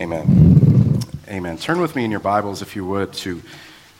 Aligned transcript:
Amen. 0.00 0.98
Amen. 1.28 1.58
Turn 1.58 1.78
with 1.78 1.94
me 1.94 2.06
in 2.06 2.10
your 2.10 2.20
Bibles, 2.20 2.62
if 2.62 2.74
you 2.74 2.86
would, 2.86 3.12
to 3.12 3.42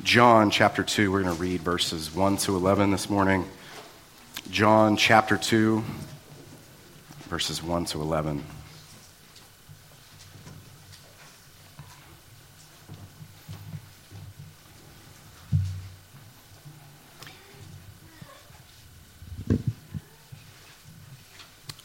John 0.03 0.51
chapter 0.51 0.83
2. 0.83 1.13
We're 1.13 1.23
going 1.23 1.37
to 1.37 1.39
read 1.39 1.61
verses 1.61 2.15
1 2.15 2.39
to 2.39 2.57
11 2.57 2.91
this 2.91 3.11
morning. 3.11 3.45
John 4.51 4.97
chapter 4.97 5.37
2, 5.37 5.85
verses 7.29 7.63
1 7.63 7.85
to 7.85 8.01
11. 8.01 8.43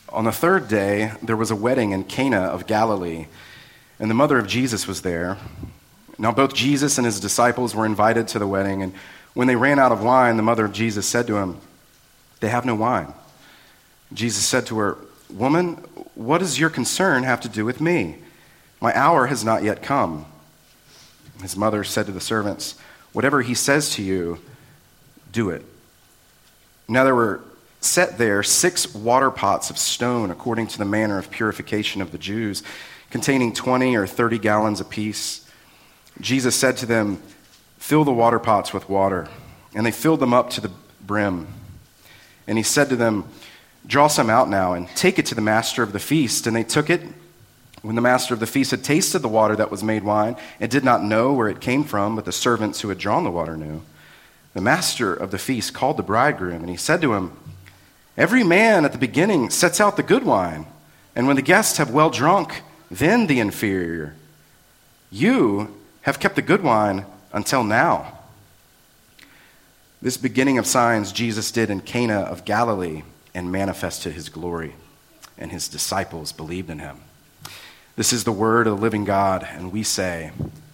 On 0.08 0.24
the 0.24 0.32
third 0.32 0.70
day, 0.70 1.12
there 1.22 1.36
was 1.36 1.52
a 1.52 1.56
wedding 1.58 1.92
in 1.92 2.06
Cana 2.06 2.40
of 2.40 2.66
Galilee, 2.66 3.28
and 4.00 4.10
the 4.10 4.16
mother 4.16 4.38
of 4.38 4.48
Jesus 4.48 4.88
was 4.88 5.02
there. 5.02 5.38
Now, 6.18 6.32
both 6.32 6.54
Jesus 6.54 6.98
and 6.98 7.06
his 7.06 7.20
disciples 7.20 7.76
were 7.76 7.86
invited 7.86 8.28
to 8.30 8.40
the 8.40 8.48
wedding, 8.48 8.82
and 8.82 8.94
when 9.34 9.48
they 9.48 9.56
ran 9.56 9.80
out 9.80 9.92
of 9.92 10.02
wine, 10.02 10.38
the 10.38 10.44
mother 10.44 10.66
of 10.66 10.72
Jesus 10.72 11.06
said 11.06 11.28
to 11.28 11.36
him, 11.36 11.60
They 12.40 12.48
have 12.48 12.66
no 12.66 12.76
wine. 12.76 13.14
Jesus 14.14 14.46
said 14.46 14.66
to 14.68 14.78
her, 14.78 14.98
Woman, 15.30 15.76
what 16.16 16.38
does 16.38 16.60
your 16.60 16.70
concern 16.70 17.24
have 17.24 17.42
to 17.42 17.50
do 17.50 17.66
with 17.66 17.82
me? 17.82 18.18
My 18.80 18.98
hour 18.98 19.28
has 19.28 19.44
not 19.44 19.64
yet 19.64 19.84
come. 19.84 20.26
His 21.42 21.58
mother 21.58 21.84
said 21.84 22.06
to 22.06 22.12
the 22.12 22.22
servants, 22.22 22.76
Whatever 23.12 23.42
he 23.42 23.54
says 23.54 23.92
to 23.92 24.04
you, 24.04 24.40
do 25.32 25.50
it. 25.50 25.66
Now 26.88 27.04
there 27.04 27.16
were 27.16 27.42
set 27.82 28.18
there 28.18 28.42
six 28.44 28.94
water 28.94 29.32
pots 29.32 29.70
of 29.70 29.78
stone 29.78 30.32
according 30.32 30.68
to 30.68 30.78
the 30.78 30.86
manner 30.86 31.18
of 31.18 31.30
purification 31.30 32.02
of 32.02 32.12
the 32.12 32.18
Jews, 32.18 32.64
containing 33.10 33.54
20 33.54 33.96
or 33.96 34.08
30 34.08 34.40
gallons 34.40 34.82
apiece. 34.82 35.50
Jesus 36.20 36.56
said 36.56 36.78
to 36.78 36.86
them, 36.86 37.22
Fill 37.78 38.04
the 38.04 38.12
water 38.12 38.40
pots 38.40 38.74
with 38.74 38.90
water. 38.90 39.28
And 39.76 39.86
they 39.86 39.92
filled 39.92 40.20
them 40.20 40.34
up 40.34 40.50
to 40.52 40.62
the 40.62 40.72
brim. 41.02 41.48
And 42.48 42.58
he 42.58 42.64
said 42.64 42.90
to 42.90 42.96
them, 42.96 43.28
Draw 43.86 44.08
some 44.08 44.30
out 44.30 44.50
now 44.50 44.74
and 44.74 44.88
take 44.96 45.20
it 45.20 45.28
to 45.28 45.36
the 45.36 45.42
master 45.42 45.84
of 45.84 45.94
the 45.94 46.00
feast. 46.00 46.48
And 46.48 46.56
they 46.56 46.64
took 46.64 46.90
it. 46.90 47.02
When 47.82 47.94
the 47.94 48.02
master 48.02 48.34
of 48.34 48.40
the 48.40 48.48
feast 48.48 48.72
had 48.72 48.84
tasted 48.84 49.20
the 49.20 49.28
water 49.28 49.56
that 49.56 49.70
was 49.70 49.84
made 49.84 50.04
wine 50.04 50.38
and 50.60 50.72
did 50.72 50.84
not 50.84 51.04
know 51.04 51.34
where 51.34 51.50
it 51.50 51.62
came 51.62 51.84
from, 51.84 52.16
but 52.16 52.26
the 52.26 52.32
servants 52.32 52.82
who 52.82 52.90
had 52.90 52.98
drawn 52.98 53.24
the 53.24 53.30
water 53.30 53.56
knew, 53.56 53.84
the 54.56 54.62
master 54.62 55.14
of 55.14 55.30
the 55.30 55.38
feast 55.38 55.76
called 55.76 55.98
the 55.98 56.02
bridegroom, 56.02 56.62
and 56.62 56.70
he 56.70 56.78
said 56.78 57.00
to 57.02 57.14
him, 57.14 57.38
Every 58.18 58.44
man 58.44 58.86
at 58.86 58.92
the 58.92 58.98
beginning 58.98 59.52
sets 59.52 59.80
out 59.80 59.98
the 59.98 60.02
good 60.02 60.24
wine, 60.24 60.66
and 61.16 61.28
when 61.28 61.36
the 61.36 61.44
guests 61.44 61.78
have 61.78 61.92
well 61.92 62.10
drunk, 62.10 62.64
then 62.90 63.28
the 63.28 63.40
inferior. 63.40 64.16
You 65.12 65.76
have 66.02 66.20
kept 66.20 66.36
the 66.36 66.42
good 66.42 66.62
wine 66.62 67.06
until 67.34 67.64
now. 67.64 68.20
This 70.02 70.18
beginning 70.18 70.58
of 70.58 70.68
signs 70.68 71.12
Jesus 71.12 71.52
did 71.52 71.70
in 71.70 71.82
Cana 71.82 72.20
of 72.22 72.46
Galilee 72.46 73.04
and 73.34 73.52
manifested 73.52 74.14
his 74.14 74.30
glory, 74.30 74.76
and 75.38 75.52
his 75.52 75.68
disciples 75.68 76.32
believed 76.32 76.70
in 76.70 76.80
him. 76.80 77.00
This 77.96 78.14
is 78.14 78.24
the 78.24 78.32
word 78.32 78.68
of 78.68 78.76
the 78.76 78.82
living 78.82 79.06
God, 79.06 79.48
and 79.50 79.72
we 79.72 79.84
say, 79.84 80.32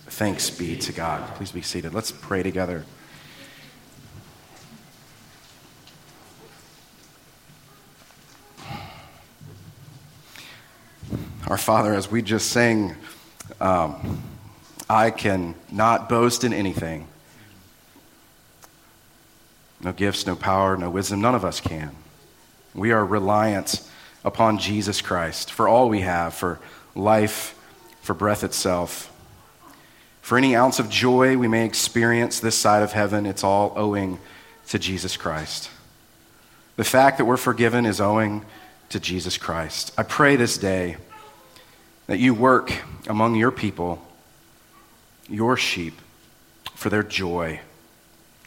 Thanks 0.07 0.49
be 0.49 0.75
to 0.75 0.91
God. 0.91 1.35
Please 1.35 1.51
be 1.51 1.61
seated. 1.61 1.93
Let's 1.93 2.11
pray 2.11 2.43
together. 2.43 2.83
Our 11.47 11.57
Father, 11.57 11.93
as 11.93 12.09
we 12.09 12.21
just 12.21 12.51
sang, 12.51 12.95
um, 13.59 14.21
I 14.87 15.09
can 15.09 15.55
not 15.71 16.07
boast 16.07 16.43
in 16.43 16.53
anything. 16.53 17.07
No 19.81 19.91
gifts, 19.91 20.27
no 20.27 20.35
power, 20.35 20.77
no 20.77 20.89
wisdom. 20.89 21.19
None 21.21 21.33
of 21.33 21.43
us 21.43 21.59
can. 21.59 21.95
We 22.75 22.91
are 22.91 23.03
reliant 23.03 23.81
upon 24.23 24.59
Jesus 24.59 25.01
Christ 25.01 25.51
for 25.51 25.67
all 25.67 25.89
we 25.89 26.01
have, 26.01 26.35
for 26.35 26.59
life, 26.93 27.57
for 28.01 28.13
breath 28.13 28.43
itself. 28.43 29.11
For 30.21 30.37
any 30.37 30.55
ounce 30.55 30.77
of 30.77 30.89
joy 30.89 31.37
we 31.37 31.47
may 31.47 31.65
experience 31.65 32.39
this 32.39 32.57
side 32.57 32.83
of 32.83 32.91
heaven, 32.91 33.25
it's 33.25 33.43
all 33.43 33.73
owing 33.75 34.19
to 34.67 34.77
Jesus 34.77 35.17
Christ. 35.17 35.71
The 36.75 36.83
fact 36.83 37.17
that 37.17 37.25
we're 37.25 37.35
forgiven 37.35 37.87
is 37.87 37.99
owing 37.99 38.45
to 38.89 38.99
Jesus 38.99 39.37
Christ. 39.37 39.91
I 39.97 40.03
pray 40.03 40.35
this 40.35 40.59
day 40.59 40.97
that 42.11 42.19
you 42.19 42.33
work 42.33 42.73
among 43.07 43.35
your 43.35 43.51
people, 43.51 44.05
your 45.29 45.55
sheep, 45.55 45.93
for 46.75 46.89
their 46.89 47.03
joy. 47.03 47.61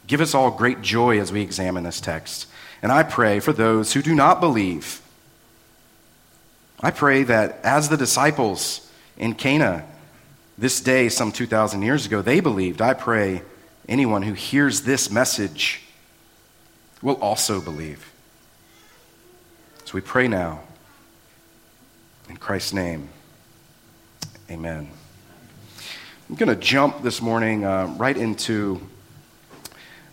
Give 0.05 0.21
us 0.21 0.35
all 0.35 0.51
great 0.51 0.83
joy 0.83 1.19
as 1.19 1.31
we 1.31 1.41
examine 1.41 1.83
this 1.83 1.99
text. 1.99 2.45
And 2.83 2.91
I 2.91 3.01
pray 3.01 3.39
for 3.39 3.53
those 3.53 3.93
who 3.93 4.03
do 4.03 4.13
not 4.13 4.39
believe. 4.39 5.01
I 6.79 6.91
pray 6.91 7.23
that 7.23 7.59
as 7.63 7.89
the 7.89 7.97
disciples 7.97 8.87
in 9.17 9.33
Cana 9.33 9.83
this 10.59 10.79
day, 10.79 11.09
some 11.09 11.31
2,000 11.31 11.81
years 11.81 12.05
ago, 12.05 12.21
they 12.21 12.41
believed. 12.41 12.83
I 12.83 12.93
pray 12.93 13.41
anyone 13.89 14.21
who 14.21 14.33
hears 14.33 14.81
this 14.81 15.09
message 15.09 15.81
will 17.01 17.15
also 17.15 17.61
believe. 17.61 18.13
So 19.85 19.95
we 19.95 20.01
pray 20.01 20.27
now. 20.27 20.59
In 22.29 22.37
Christ's 22.37 22.73
name. 22.73 23.09
Amen. 24.47 24.87
I'm 26.29 26.35
going 26.35 26.49
to 26.49 26.55
jump 26.55 27.01
this 27.01 27.19
morning 27.19 27.65
uh, 27.65 27.87
right 27.97 28.15
into 28.15 28.79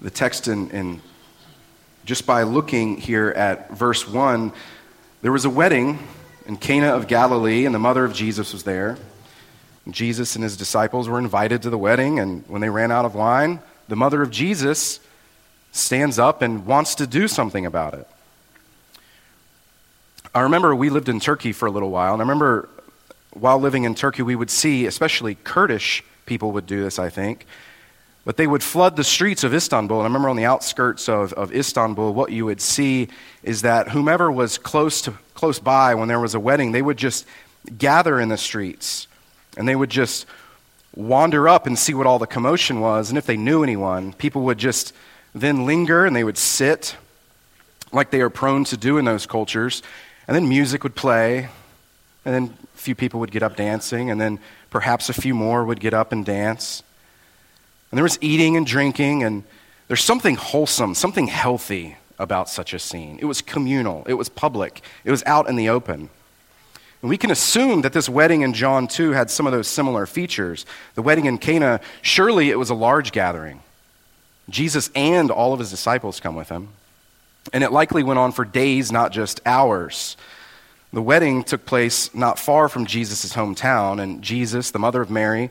the 0.01 0.09
text, 0.09 0.49
and 0.49 1.03
just 2.07 2.25
by 2.25 2.45
looking 2.45 2.97
here 2.97 3.29
at 3.29 3.73
verse 3.73 4.09
1, 4.09 4.51
there 5.21 5.33
was 5.33 5.45
a 5.45 5.51
wedding 5.51 5.99
in 6.47 6.57
Cana 6.57 6.95
of 6.95 7.09
Galilee, 7.09 7.67
and 7.67 7.75
the 7.75 7.79
mother 7.79 8.07
of 8.07 8.15
Jesus 8.15 8.55
was 8.55 8.63
there. 8.63 8.97
Jesus 9.91 10.35
and 10.35 10.43
his 10.43 10.57
disciples 10.57 11.11
were 11.11 11.19
invited 11.19 11.61
to 11.63 11.71
the 11.71 11.77
wedding, 11.77 12.19
and 12.19 12.43
when 12.49 12.63
they 12.63 12.71
ran 12.71 12.91
out 12.91 13.05
of 13.05 13.15
wine, 13.15 13.61
the 13.89 13.97
mother 13.97 14.23
of 14.23 14.31
Jesus 14.31 14.99
stands 15.73 16.19
up 16.19 16.41
and 16.41 16.65
wants 16.65 16.95
to 16.95 17.07
do 17.07 17.29
something 17.29 17.67
about 17.67 17.93
it. 17.93 18.09
I 20.35 20.41
remember 20.41 20.75
we 20.75 20.89
lived 20.89 21.11
in 21.11 21.21
Turkey 21.21 21.53
for 21.53 21.67
a 21.67 21.71
little 21.71 21.91
while, 21.91 22.15
and 22.15 22.23
I 22.23 22.25
remember 22.25 22.71
while 23.33 23.59
living 23.59 23.85
in 23.85 23.95
Turkey, 23.95 24.23
we 24.23 24.37
would 24.37 24.51
see, 24.51 24.87
especially 24.87 25.37
Kurdish 25.37 26.05
people 26.27 26.53
would 26.53 26.67
do 26.67 26.83
this, 26.83 26.99
I 26.99 27.09
think, 27.09 27.47
but 28.25 28.37
they 28.37 28.47
would 28.47 28.63
flood 28.63 28.97
the 28.97 29.05
streets 29.05 29.43
of 29.43 29.53
Istanbul. 29.53 29.99
And 29.99 30.05
I 30.05 30.09
remember 30.09 30.29
on 30.29 30.37
the 30.37 30.45
outskirts 30.45 31.09
of, 31.09 31.33
of 31.33 31.53
Istanbul, 31.53 32.15
what 32.15 32.31
you 32.31 32.45
would 32.45 32.61
see 32.61 33.09
is 33.43 33.63
that 33.63 33.89
whomever 33.89 34.31
was 34.31 34.59
close, 34.59 35.03
to, 35.03 35.15
close 35.35 35.59
by 35.59 35.95
when 35.95 36.09
there 36.09 36.21
was 36.21 36.35
a 36.35 36.41
wedding, 36.41 36.73
they 36.73 36.83
would 36.83 36.99
just 36.99 37.27
gather 37.79 38.21
in 38.21 38.29
the 38.29 38.37
streets 38.37 39.09
and 39.57 39.69
they 39.69 39.77
would 39.77 39.91
just 39.91 40.27
wander 40.95 41.49
up 41.49 41.67
and 41.67 41.79
see 41.79 41.95
what 41.95 42.07
all 42.07 42.19
the 42.19 42.27
commotion 42.27 42.81
was. 42.81 43.09
And 43.09 43.19
if 43.19 43.27
they 43.27 43.37
knew 43.37 43.63
anyone, 43.63 44.13
people 44.13 44.43
would 44.43 44.59
just 44.59 44.93
then 45.35 45.67
linger 45.67 46.05
and 46.05 46.15
they 46.15 46.25
would 46.25 46.39
sit 46.39 46.97
like 47.93 48.11
they 48.11 48.21
are 48.21 48.31
prone 48.31 48.65
to 48.65 48.77
do 48.77 48.99
in 48.99 49.05
those 49.05 49.27
cultures. 49.27 49.83
And 50.29 50.35
then 50.35 50.49
music 50.49 50.83
would 50.85 50.95
play, 50.95 51.49
and 52.25 52.35
then 52.35 52.57
a 52.75 52.79
few 52.79 52.95
people 52.95 53.21
would 53.21 53.31
get 53.31 53.43
up 53.43 53.57
dancing, 53.57 54.11
and 54.11 54.21
then 54.21 54.39
perhaps 54.71 55.09
a 55.09 55.13
few 55.13 55.35
more 55.35 55.65
would 55.65 55.81
get 55.81 55.95
up 55.95 56.13
and 56.13 56.25
dance. 56.25 56.83
And 57.91 57.99
there 57.99 58.05
was 58.05 58.19
eating 58.21 58.57
and 58.57 58.67
drinking, 58.67 59.23
and 59.23 59.45
there's 59.89 60.05
something 60.05 60.37
wholesome, 60.37 60.95
something 60.95 61.27
healthy 61.27 61.97
about 62.19 62.49
such 62.49 62.73
a 62.73 62.79
scene. 62.79 63.19
It 63.21 63.25
was 63.25 63.43
communal, 63.43 64.05
it 64.07 64.15
was 64.15 64.29
public, 64.29 64.83
it 65.05 65.11
was 65.11 65.23
out 65.27 65.49
in 65.49 65.57
the 65.57 65.69
open. 65.69 66.09
And 67.03 67.09
we 67.09 67.19
can 67.19 67.33
assume 67.33 67.83
that 67.83 67.93
this 67.93 68.09
wedding 68.09 68.43
in 68.43 68.53
John 68.53 68.87
2 68.87 69.11
had 69.11 69.29
some 69.29 69.47
of 69.47 69.53
those 69.53 69.67
similar 69.67 70.07
features. 70.07 70.65
The 70.95 71.03
wedding 71.03 71.27
in 71.27 71.37
Cana, 71.39 71.81
surely 72.01 72.51
it 72.51 72.59
was 72.59 72.71
a 72.71 72.75
large 72.75 73.11
gathering. 73.11 73.61
Jesus 74.49 74.89
and 74.95 75.31
all 75.31 75.53
of 75.53 75.59
his 75.59 75.71
disciples 75.71 76.21
come 76.21 76.37
with 76.37 76.49
him. 76.49 76.69
And 77.53 77.65
it 77.65 77.73
likely 77.73 78.05
went 78.05 78.21
on 78.21 78.31
for 78.31 78.45
days, 78.45 78.93
not 78.93 79.11
just 79.11 79.41
hours. 79.45 80.17
The 80.93 81.03
wedding 81.03 81.43
took 81.43 81.65
place 81.65 82.15
not 82.15 82.39
far 82.39 82.69
from 82.69 82.85
Jesus' 82.85 83.33
hometown, 83.33 84.01
and 84.01 84.23
Jesus, 84.23 84.71
the 84.71 84.79
mother 84.79 85.01
of 85.01 85.11
Mary, 85.11 85.51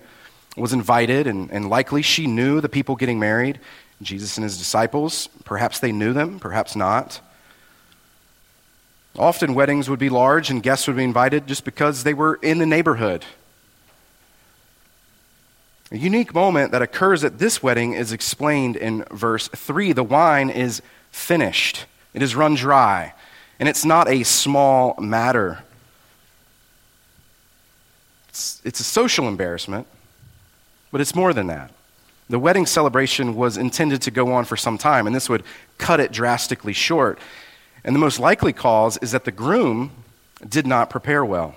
was 0.56 0.72
invited, 0.72 1.26
and, 1.26 1.50
and 1.52 1.70
likely 1.70 2.04
she 2.04 2.28
knew 2.28 2.62
the 2.62 2.70
people 2.70 2.96
getting 2.96 3.20
married. 3.20 3.60
Jesus 4.02 4.38
and 4.38 4.44
his 4.44 4.58
disciples, 4.58 5.30
perhaps 5.44 5.80
they 5.80 5.92
knew 5.92 6.14
them, 6.14 6.40
perhaps 6.40 6.76
not. 6.76 7.22
Often 9.18 9.56
weddings 9.56 9.90
would 9.90 10.00
be 10.00 10.10
large 10.10 10.50
and 10.50 10.64
guests 10.64 10.88
would 10.88 10.96
be 10.96 11.04
invited 11.04 11.48
just 11.48 11.66
because 11.66 12.04
they 12.04 12.14
were 12.14 12.36
in 12.42 12.60
the 12.60 12.66
neighborhood. 12.66 13.26
A 15.92 15.98
unique 15.98 16.34
moment 16.34 16.72
that 16.72 16.82
occurs 16.82 17.24
at 17.24 17.38
this 17.38 17.62
wedding 17.62 17.94
is 17.94 18.14
explained 18.14 18.78
in 18.78 19.04
verse 19.12 19.50
3. 19.50 19.92
The 19.92 20.04
wine 20.04 20.50
is 20.50 20.82
finished, 21.12 21.86
it 22.14 22.22
is 22.22 22.36
run 22.36 22.56
dry. 22.56 23.14
And 23.62 23.70
it's 23.70 23.86
not 23.86 24.10
a 24.10 24.24
small 24.24 24.96
matter. 25.00 25.60
It's 28.30 28.60
it's 28.66 28.80
a 28.80 28.84
social 28.84 29.28
embarrassment, 29.28 29.86
but 30.92 31.00
it's 31.00 31.14
more 31.14 31.32
than 31.32 31.46
that. 31.48 31.72
The 32.28 32.40
wedding 32.40 32.66
celebration 32.66 33.36
was 33.36 33.58
intended 33.58 34.02
to 34.02 34.12
go 34.12 34.34
on 34.34 34.46
for 34.46 34.58
some 34.58 34.80
time, 34.80 35.06
and 35.06 35.16
this 35.16 35.30
would 35.30 35.44
cut 35.78 36.00
it 36.00 36.12
drastically 36.12 36.74
short. 36.74 37.20
And 37.84 37.96
the 37.96 38.00
most 38.00 38.20
likely 38.20 38.52
cause 38.52 38.98
is 38.98 39.12
that 39.12 39.26
the 39.26 39.32
groom 39.32 39.92
did 40.48 40.66
not 40.66 40.90
prepare 40.90 41.24
well. 41.24 41.56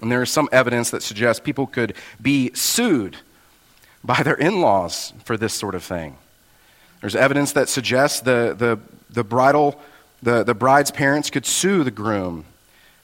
And 0.00 0.10
there 0.10 0.22
is 0.22 0.30
some 0.30 0.48
evidence 0.50 0.90
that 0.90 1.04
suggests 1.04 1.38
people 1.38 1.68
could 1.68 1.94
be 2.20 2.50
sued 2.52 3.18
by 4.02 4.22
their 4.24 4.34
in 4.34 4.60
laws 4.60 5.12
for 5.24 5.36
this 5.36 5.54
sort 5.54 5.76
of 5.76 5.84
thing. 5.84 6.16
There's 7.00 7.14
evidence 7.14 7.52
that 7.52 7.68
suggests 7.68 8.20
the, 8.20 8.56
the, 8.58 8.80
the 9.08 9.22
bridal, 9.22 9.80
the, 10.26 10.42
the 10.42 10.54
bride's 10.54 10.90
parents 10.90 11.30
could 11.30 11.46
sue 11.46 11.84
the 11.84 11.90
groom. 11.92 12.46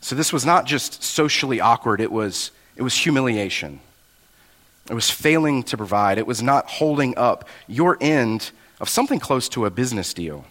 So 0.00 0.16
this 0.16 0.32
was 0.32 0.44
not 0.44 0.66
just 0.66 1.04
socially 1.04 1.60
awkward, 1.60 2.00
it 2.00 2.10
was, 2.10 2.50
it 2.74 2.82
was 2.82 2.96
humiliation. 2.96 3.78
It 4.90 4.94
was 4.94 5.08
failing 5.08 5.62
to 5.64 5.76
provide. 5.76 6.18
It 6.18 6.26
was 6.26 6.42
not 6.42 6.68
holding 6.68 7.16
up 7.16 7.48
your 7.68 7.96
end 8.00 8.50
of 8.80 8.88
something 8.88 9.20
close 9.20 9.48
to 9.50 9.66
a 9.66 9.70
business 9.70 10.12
deal. 10.12 10.44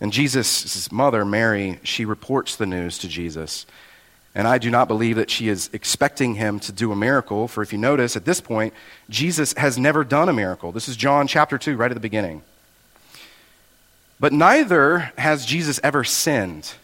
And 0.00 0.10
Jesus' 0.10 0.90
mother, 0.90 1.26
Mary, 1.26 1.80
she 1.82 2.06
reports 2.06 2.56
the 2.56 2.64
news 2.64 2.96
to 3.00 3.06
Jesus. 3.06 3.66
And 4.34 4.48
I 4.48 4.56
do 4.56 4.70
not 4.70 4.88
believe 4.88 5.16
that 5.16 5.28
she 5.28 5.50
is 5.50 5.68
expecting 5.74 6.36
him 6.36 6.58
to 6.60 6.72
do 6.72 6.92
a 6.92 6.96
miracle, 6.96 7.46
for 7.46 7.62
if 7.62 7.74
you 7.74 7.78
notice, 7.78 8.16
at 8.16 8.24
this 8.24 8.40
point, 8.40 8.72
Jesus 9.10 9.52
has 9.58 9.76
never 9.76 10.02
done 10.02 10.30
a 10.30 10.32
miracle. 10.32 10.72
This 10.72 10.88
is 10.88 10.96
John 10.96 11.26
chapter 11.26 11.58
2, 11.58 11.76
right 11.76 11.90
at 11.90 11.94
the 11.94 12.00
beginning. 12.00 12.40
But 14.20 14.34
neither 14.34 15.12
has 15.16 15.46
Jesus 15.46 15.80
ever 15.82 16.04
sinned. 16.04 16.74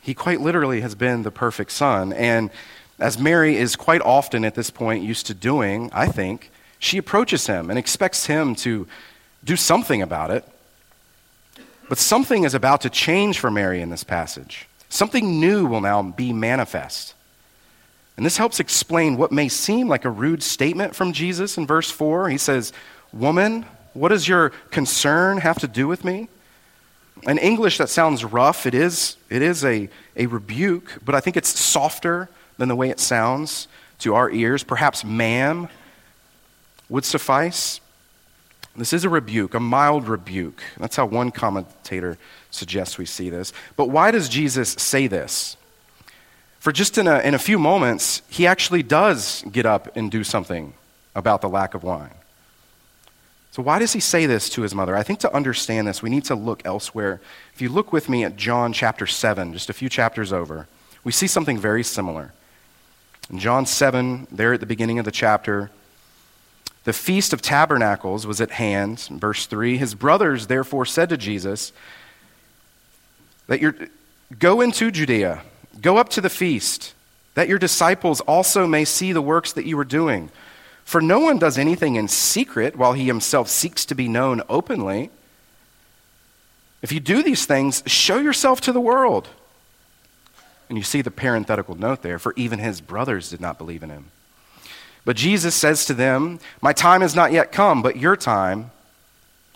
He 0.00 0.14
quite 0.14 0.40
literally 0.40 0.80
has 0.80 0.94
been 0.94 1.22
the 1.22 1.30
perfect 1.30 1.72
son. 1.72 2.14
And 2.14 2.50
as 2.98 3.18
Mary 3.18 3.56
is 3.56 3.76
quite 3.76 4.00
often 4.00 4.46
at 4.46 4.54
this 4.54 4.70
point 4.70 5.04
used 5.04 5.26
to 5.26 5.34
doing, 5.34 5.90
I 5.92 6.06
think, 6.06 6.50
she 6.78 6.96
approaches 6.96 7.46
him 7.46 7.68
and 7.68 7.78
expects 7.78 8.26
him 8.26 8.54
to 8.56 8.88
do 9.44 9.56
something 9.56 10.00
about 10.00 10.30
it. 10.30 10.48
But 11.90 11.98
something 11.98 12.44
is 12.44 12.54
about 12.54 12.80
to 12.82 12.90
change 12.90 13.38
for 13.38 13.50
Mary 13.50 13.82
in 13.82 13.90
this 13.90 14.04
passage. 14.04 14.66
Something 14.88 15.38
new 15.38 15.66
will 15.66 15.82
now 15.82 16.02
be 16.02 16.32
manifest. 16.32 17.14
And 18.16 18.24
this 18.24 18.38
helps 18.38 18.60
explain 18.60 19.16
what 19.16 19.32
may 19.32 19.48
seem 19.48 19.88
like 19.88 20.04
a 20.04 20.10
rude 20.10 20.42
statement 20.42 20.94
from 20.94 21.12
Jesus 21.12 21.58
in 21.58 21.66
verse 21.66 21.90
4. 21.90 22.28
He 22.30 22.38
says, 22.38 22.72
Woman, 23.12 23.66
what 24.00 24.08
does 24.08 24.26
your 24.26 24.48
concern 24.70 25.36
have 25.36 25.58
to 25.58 25.68
do 25.68 25.86
with 25.86 26.06
me? 26.06 26.30
In 27.24 27.36
English, 27.36 27.76
that 27.76 27.90
sounds 27.90 28.24
rough. 28.24 28.64
It 28.64 28.72
is, 28.72 29.18
it 29.28 29.42
is 29.42 29.62
a, 29.62 29.90
a 30.16 30.24
rebuke, 30.24 31.00
but 31.04 31.14
I 31.14 31.20
think 31.20 31.36
it's 31.36 31.60
softer 31.60 32.30
than 32.56 32.70
the 32.70 32.74
way 32.74 32.88
it 32.88 32.98
sounds 32.98 33.68
to 33.98 34.14
our 34.14 34.30
ears. 34.30 34.64
Perhaps 34.64 35.04
ma'am 35.04 35.68
would 36.88 37.04
suffice. 37.04 37.82
This 38.74 38.94
is 38.94 39.04
a 39.04 39.10
rebuke, 39.10 39.52
a 39.52 39.60
mild 39.60 40.08
rebuke. 40.08 40.62
That's 40.78 40.96
how 40.96 41.04
one 41.04 41.30
commentator 41.30 42.16
suggests 42.50 42.96
we 42.96 43.04
see 43.04 43.28
this. 43.28 43.52
But 43.76 43.90
why 43.90 44.12
does 44.12 44.30
Jesus 44.30 44.70
say 44.70 45.08
this? 45.08 45.58
For 46.58 46.72
just 46.72 46.96
in 46.96 47.06
a, 47.06 47.18
in 47.18 47.34
a 47.34 47.38
few 47.38 47.58
moments, 47.58 48.22
he 48.30 48.46
actually 48.46 48.82
does 48.82 49.44
get 49.52 49.66
up 49.66 49.94
and 49.94 50.10
do 50.10 50.24
something 50.24 50.72
about 51.14 51.42
the 51.42 51.50
lack 51.50 51.74
of 51.74 51.82
wine. 51.82 52.14
So, 53.52 53.62
why 53.62 53.78
does 53.78 53.92
he 53.92 54.00
say 54.00 54.26
this 54.26 54.48
to 54.50 54.62
his 54.62 54.74
mother? 54.74 54.96
I 54.96 55.02
think 55.02 55.18
to 55.20 55.34
understand 55.34 55.88
this, 55.88 56.02
we 56.02 56.10
need 56.10 56.24
to 56.26 56.34
look 56.34 56.62
elsewhere. 56.64 57.20
If 57.52 57.60
you 57.60 57.68
look 57.68 57.92
with 57.92 58.08
me 58.08 58.24
at 58.24 58.36
John 58.36 58.72
chapter 58.72 59.06
7, 59.06 59.52
just 59.52 59.68
a 59.68 59.72
few 59.72 59.88
chapters 59.88 60.32
over, 60.32 60.68
we 61.02 61.12
see 61.12 61.26
something 61.26 61.58
very 61.58 61.82
similar. 61.82 62.32
In 63.28 63.38
John 63.38 63.66
7, 63.66 64.28
there 64.30 64.52
at 64.52 64.60
the 64.60 64.66
beginning 64.66 64.98
of 64.98 65.04
the 65.04 65.10
chapter, 65.10 65.70
the 66.84 66.92
Feast 66.92 67.32
of 67.32 67.42
Tabernacles 67.42 68.26
was 68.26 68.40
at 68.40 68.52
hand. 68.52 69.08
Verse 69.10 69.46
3 69.46 69.76
His 69.76 69.94
brothers 69.94 70.46
therefore 70.46 70.86
said 70.86 71.08
to 71.08 71.16
Jesus, 71.16 71.72
that 73.50 73.60
you 73.60 73.74
go 74.38 74.60
into 74.60 74.92
Judea, 74.92 75.42
go 75.80 75.96
up 75.96 76.08
to 76.10 76.20
the 76.20 76.30
feast, 76.30 76.94
that 77.34 77.48
your 77.48 77.58
disciples 77.58 78.20
also 78.20 78.64
may 78.64 78.84
see 78.84 79.12
the 79.12 79.20
works 79.20 79.52
that 79.54 79.66
you 79.66 79.76
are 79.80 79.84
doing. 79.84 80.30
For 80.84 81.00
no 81.00 81.20
one 81.20 81.38
does 81.38 81.58
anything 81.58 81.96
in 81.96 82.08
secret 82.08 82.76
while 82.76 82.94
he 82.94 83.06
himself 83.06 83.48
seeks 83.48 83.84
to 83.86 83.94
be 83.94 84.08
known 84.08 84.42
openly. 84.48 85.10
If 86.82 86.92
you 86.92 87.00
do 87.00 87.22
these 87.22 87.46
things, 87.46 87.82
show 87.86 88.18
yourself 88.18 88.60
to 88.62 88.72
the 88.72 88.80
world. 88.80 89.28
And 90.68 90.78
you 90.78 90.84
see 90.84 91.02
the 91.02 91.10
parenthetical 91.10 91.74
note 91.74 92.02
there, 92.02 92.18
for 92.18 92.32
even 92.36 92.58
his 92.58 92.80
brothers 92.80 93.30
did 93.30 93.40
not 93.40 93.58
believe 93.58 93.82
in 93.82 93.90
him. 93.90 94.06
But 95.04 95.16
Jesus 95.16 95.54
says 95.54 95.84
to 95.86 95.94
them, 95.94 96.40
My 96.60 96.72
time 96.72 97.00
has 97.00 97.14
not 97.16 97.32
yet 97.32 97.52
come, 97.52 97.82
but 97.82 97.96
your 97.96 98.16
time 98.16 98.70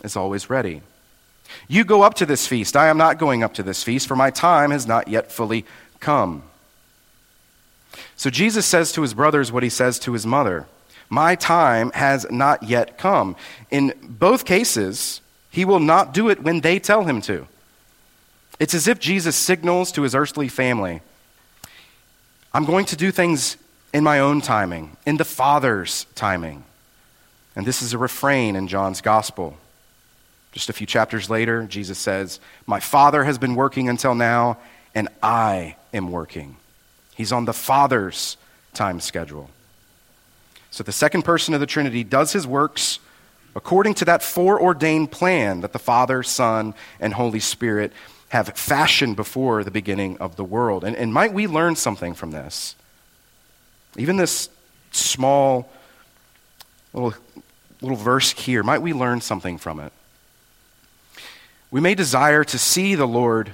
is 0.02 0.16
always 0.16 0.50
ready. 0.50 0.82
You 1.68 1.84
go 1.84 2.02
up 2.02 2.14
to 2.14 2.26
this 2.26 2.46
feast. 2.46 2.76
I 2.76 2.88
am 2.88 2.98
not 2.98 3.18
going 3.18 3.42
up 3.42 3.54
to 3.54 3.62
this 3.62 3.82
feast, 3.82 4.08
for 4.08 4.16
my 4.16 4.30
time 4.30 4.70
has 4.70 4.86
not 4.86 5.08
yet 5.08 5.30
fully 5.30 5.64
come. 6.00 6.42
So 8.16 8.30
Jesus 8.30 8.66
says 8.66 8.92
to 8.92 9.02
his 9.02 9.14
brothers 9.14 9.52
what 9.52 9.62
he 9.62 9.68
says 9.68 9.98
to 10.00 10.12
his 10.12 10.26
mother 10.26 10.66
My 11.08 11.34
time 11.34 11.90
has 11.92 12.26
not 12.30 12.62
yet 12.62 12.98
come. 12.98 13.36
In 13.70 13.94
both 14.02 14.44
cases, 14.44 15.20
he 15.50 15.64
will 15.64 15.80
not 15.80 16.12
do 16.14 16.28
it 16.28 16.42
when 16.42 16.60
they 16.60 16.78
tell 16.78 17.04
him 17.04 17.20
to. 17.22 17.46
It's 18.58 18.74
as 18.74 18.88
if 18.88 18.98
Jesus 18.98 19.36
signals 19.36 19.92
to 19.92 20.02
his 20.02 20.14
earthly 20.14 20.48
family 20.48 21.00
I'm 22.54 22.64
going 22.64 22.84
to 22.86 22.96
do 22.96 23.10
things 23.10 23.56
in 23.92 24.04
my 24.04 24.20
own 24.20 24.40
timing, 24.40 24.96
in 25.04 25.16
the 25.16 25.24
Father's 25.24 26.06
timing. 26.14 26.62
And 27.56 27.66
this 27.66 27.82
is 27.82 27.92
a 27.92 27.98
refrain 27.98 28.54
in 28.54 28.68
John's 28.68 29.00
gospel. 29.00 29.56
Just 30.52 30.68
a 30.68 30.72
few 30.72 30.86
chapters 30.86 31.28
later, 31.28 31.64
Jesus 31.64 31.98
says, 31.98 32.38
My 32.64 32.78
Father 32.78 33.24
has 33.24 33.38
been 33.38 33.56
working 33.56 33.88
until 33.88 34.14
now, 34.14 34.58
and 34.94 35.08
I 35.20 35.74
am 35.92 36.12
working. 36.12 36.56
He's 37.16 37.32
on 37.32 37.44
the 37.44 37.52
Father's 37.52 38.36
time 38.72 39.00
schedule. 39.00 39.50
So 40.74 40.82
the 40.82 40.90
second 40.90 41.22
person 41.22 41.54
of 41.54 41.60
the 41.60 41.66
Trinity 41.66 42.02
does 42.02 42.32
his 42.32 42.48
works 42.48 42.98
according 43.54 43.94
to 43.94 44.04
that 44.06 44.24
foreordained 44.24 45.12
plan 45.12 45.60
that 45.60 45.72
the 45.72 45.78
Father, 45.78 46.24
Son, 46.24 46.74
and 46.98 47.14
Holy 47.14 47.38
Spirit 47.38 47.92
have 48.30 48.48
fashioned 48.48 49.14
before 49.14 49.62
the 49.62 49.70
beginning 49.70 50.18
of 50.18 50.34
the 50.34 50.42
world. 50.42 50.82
And, 50.82 50.96
and 50.96 51.14
might 51.14 51.32
we 51.32 51.46
learn 51.46 51.76
something 51.76 52.12
from 52.12 52.32
this? 52.32 52.74
Even 53.96 54.16
this 54.16 54.48
small 54.90 55.70
little, 56.92 57.14
little 57.80 57.96
verse 57.96 58.32
here, 58.32 58.64
might 58.64 58.82
we 58.82 58.92
learn 58.92 59.20
something 59.20 59.58
from 59.58 59.78
it? 59.78 59.92
We 61.70 61.80
may 61.80 61.94
desire 61.94 62.42
to 62.42 62.58
see 62.58 62.96
the 62.96 63.06
Lord 63.06 63.52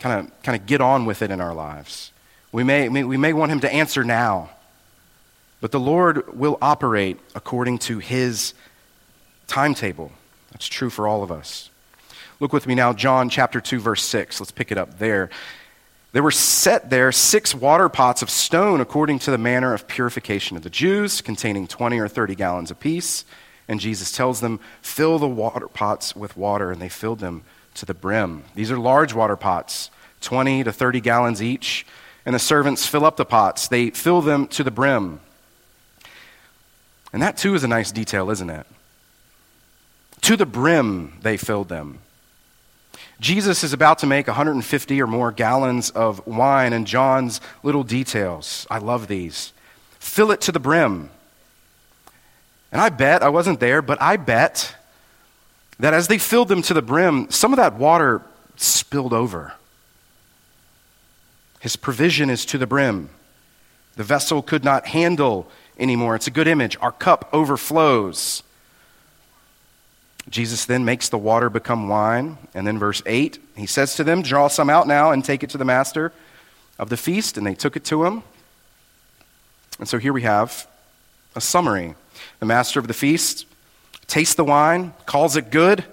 kind 0.00 0.26
of, 0.26 0.42
kind 0.42 0.60
of 0.60 0.66
get 0.66 0.80
on 0.80 1.06
with 1.06 1.22
it 1.22 1.30
in 1.30 1.40
our 1.40 1.54
lives. 1.54 2.10
We 2.50 2.64
may, 2.64 2.88
we 2.88 3.16
may 3.16 3.32
want 3.32 3.52
him 3.52 3.60
to 3.60 3.72
answer 3.72 4.02
now. 4.02 4.50
But 5.60 5.72
the 5.72 5.80
Lord 5.80 6.36
will 6.38 6.58
operate 6.62 7.18
according 7.34 7.78
to 7.80 7.98
his 7.98 8.54
timetable. 9.46 10.12
That's 10.52 10.66
true 10.66 10.90
for 10.90 11.08
all 11.08 11.22
of 11.22 11.32
us. 11.32 11.70
Look 12.40 12.52
with 12.52 12.66
me 12.66 12.76
now, 12.76 12.92
John 12.92 13.28
chapter 13.28 13.60
2, 13.60 13.80
verse 13.80 14.04
6. 14.04 14.40
Let's 14.40 14.52
pick 14.52 14.70
it 14.70 14.78
up 14.78 14.98
there. 14.98 15.30
There 16.12 16.22
were 16.22 16.30
set 16.30 16.88
there 16.88 17.12
six 17.12 17.54
water 17.54 17.88
pots 17.88 18.22
of 18.22 18.30
stone 18.30 18.80
according 18.80 19.18
to 19.20 19.30
the 19.30 19.38
manner 19.38 19.74
of 19.74 19.88
purification 19.88 20.56
of 20.56 20.62
the 20.62 20.70
Jews, 20.70 21.20
containing 21.20 21.66
20 21.66 21.98
or 21.98 22.08
30 22.08 22.34
gallons 22.34 22.70
apiece. 22.70 23.24
And 23.66 23.80
Jesus 23.80 24.12
tells 24.12 24.40
them, 24.40 24.60
Fill 24.80 25.18
the 25.18 25.28
water 25.28 25.68
pots 25.68 26.16
with 26.16 26.36
water, 26.36 26.70
and 26.70 26.80
they 26.80 26.88
filled 26.88 27.18
them 27.18 27.42
to 27.74 27.84
the 27.84 27.92
brim. 27.92 28.44
These 28.54 28.70
are 28.70 28.78
large 28.78 29.12
water 29.12 29.36
pots, 29.36 29.90
20 30.22 30.64
to 30.64 30.72
30 30.72 31.00
gallons 31.00 31.42
each. 31.42 31.84
And 32.24 32.34
the 32.34 32.38
servants 32.38 32.86
fill 32.86 33.04
up 33.04 33.16
the 33.16 33.24
pots, 33.24 33.68
they 33.68 33.90
fill 33.90 34.22
them 34.22 34.46
to 34.48 34.64
the 34.64 34.70
brim. 34.70 35.20
And 37.12 37.22
that 37.22 37.36
too 37.36 37.54
is 37.54 37.64
a 37.64 37.68
nice 37.68 37.92
detail, 37.92 38.30
isn't 38.30 38.50
it? 38.50 38.66
To 40.22 40.36
the 40.36 40.46
brim, 40.46 41.18
they 41.22 41.36
filled 41.36 41.68
them. 41.68 42.00
Jesus 43.20 43.64
is 43.64 43.72
about 43.72 43.98
to 44.00 44.06
make 44.06 44.26
150 44.26 45.02
or 45.02 45.06
more 45.06 45.32
gallons 45.32 45.90
of 45.90 46.24
wine, 46.26 46.72
and 46.72 46.86
John's 46.86 47.40
little 47.62 47.82
details. 47.82 48.66
I 48.70 48.78
love 48.78 49.08
these. 49.08 49.52
Fill 49.98 50.30
it 50.30 50.40
to 50.42 50.52
the 50.52 50.60
brim. 50.60 51.10
And 52.70 52.80
I 52.80 52.90
bet, 52.90 53.22
I 53.22 53.28
wasn't 53.28 53.60
there, 53.60 53.82
but 53.82 54.00
I 54.00 54.16
bet 54.16 54.74
that 55.80 55.94
as 55.94 56.08
they 56.08 56.18
filled 56.18 56.48
them 56.48 56.62
to 56.62 56.74
the 56.74 56.82
brim, 56.82 57.30
some 57.30 57.52
of 57.52 57.56
that 57.56 57.74
water 57.74 58.22
spilled 58.56 59.12
over. 59.12 59.54
His 61.60 61.76
provision 61.76 62.30
is 62.30 62.44
to 62.46 62.58
the 62.58 62.66
brim. 62.66 63.10
The 63.96 64.04
vessel 64.04 64.42
could 64.42 64.64
not 64.64 64.86
handle 64.86 65.50
anymore. 65.78 66.14
It's 66.14 66.26
a 66.26 66.32
good 66.32 66.48
image. 66.48 66.76
Our 66.80 66.92
cup 66.92 67.28
overflows. 67.32 68.42
Jesus 70.28 70.66
then 70.66 70.84
makes 70.84 71.08
the 71.08 71.18
water 71.18 71.48
become 71.48 71.88
wine. 71.88 72.38
And 72.54 72.66
then, 72.66 72.78
verse 72.78 73.02
8, 73.06 73.38
he 73.56 73.66
says 73.66 73.94
to 73.96 74.04
them, 74.04 74.22
Draw 74.22 74.48
some 74.48 74.68
out 74.68 74.86
now 74.86 75.10
and 75.10 75.24
take 75.24 75.42
it 75.42 75.50
to 75.50 75.58
the 75.58 75.64
master. 75.64 76.12
of 76.78 76.90
the 76.90 76.96
feast, 76.96 77.36
and 77.36 77.44
they 77.44 77.56
took 77.56 77.76
it 77.76 77.84
to 77.86 78.04
him. 78.04 78.22
And 79.78 79.88
so 79.88 79.98
here 79.98 80.12
we 80.12 80.22
have 80.22 80.68
a 81.34 81.40
summary. 81.40 81.94
The 82.40 82.46
master 82.46 82.78
of 82.78 82.86
the 82.86 82.94
feast 82.94 83.46
tastes 84.06 84.34
the 84.34 84.44
wine, 84.44 84.94
calls 85.06 85.36
it 85.36 85.50
good, 85.50 85.84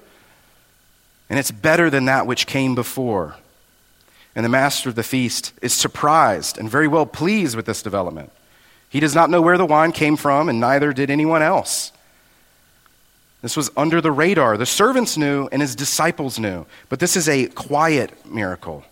and 1.30 1.39
it's 1.39 1.51
better 1.51 1.89
than 1.89 2.06
that 2.06 2.27
which 2.27 2.48
came 2.48 2.75
before. 2.75 3.36
And 4.36 4.44
the 4.44 4.50
master 4.50 4.89
of 4.89 4.96
the 4.96 5.04
feast 5.04 5.54
is 5.62 5.74
surprised 5.74 6.58
and 6.58 6.70
very 6.70 6.88
well 6.88 7.06
pleased 7.06 7.56
with 7.56 7.65
this 7.65 7.82
development. 7.82 8.32
He 8.89 9.00
does 9.00 9.15
not 9.15 9.30
know 9.30 9.42
where 9.42 9.58
the 9.58 9.65
wine 9.65 9.92
came 9.92 10.15
from, 10.15 10.50
and 10.50 10.60
neither 10.60 10.94
did 10.94 11.10
anyone 11.10 11.42
else. 11.42 11.92
This 13.42 13.58
was 13.58 13.70
under 13.77 14.01
the 14.01 14.12
radar. 14.12 14.58
The 14.58 14.65
servants 14.65 15.18
knew, 15.18 15.48
and 15.51 15.62
his 15.62 15.75
disciples 15.75 16.39
knew. 16.39 16.65
But 16.89 17.00
this 17.00 17.15
is 17.15 17.30
a 17.30 17.48
quiet 17.48 18.25
miracle. 18.25 18.84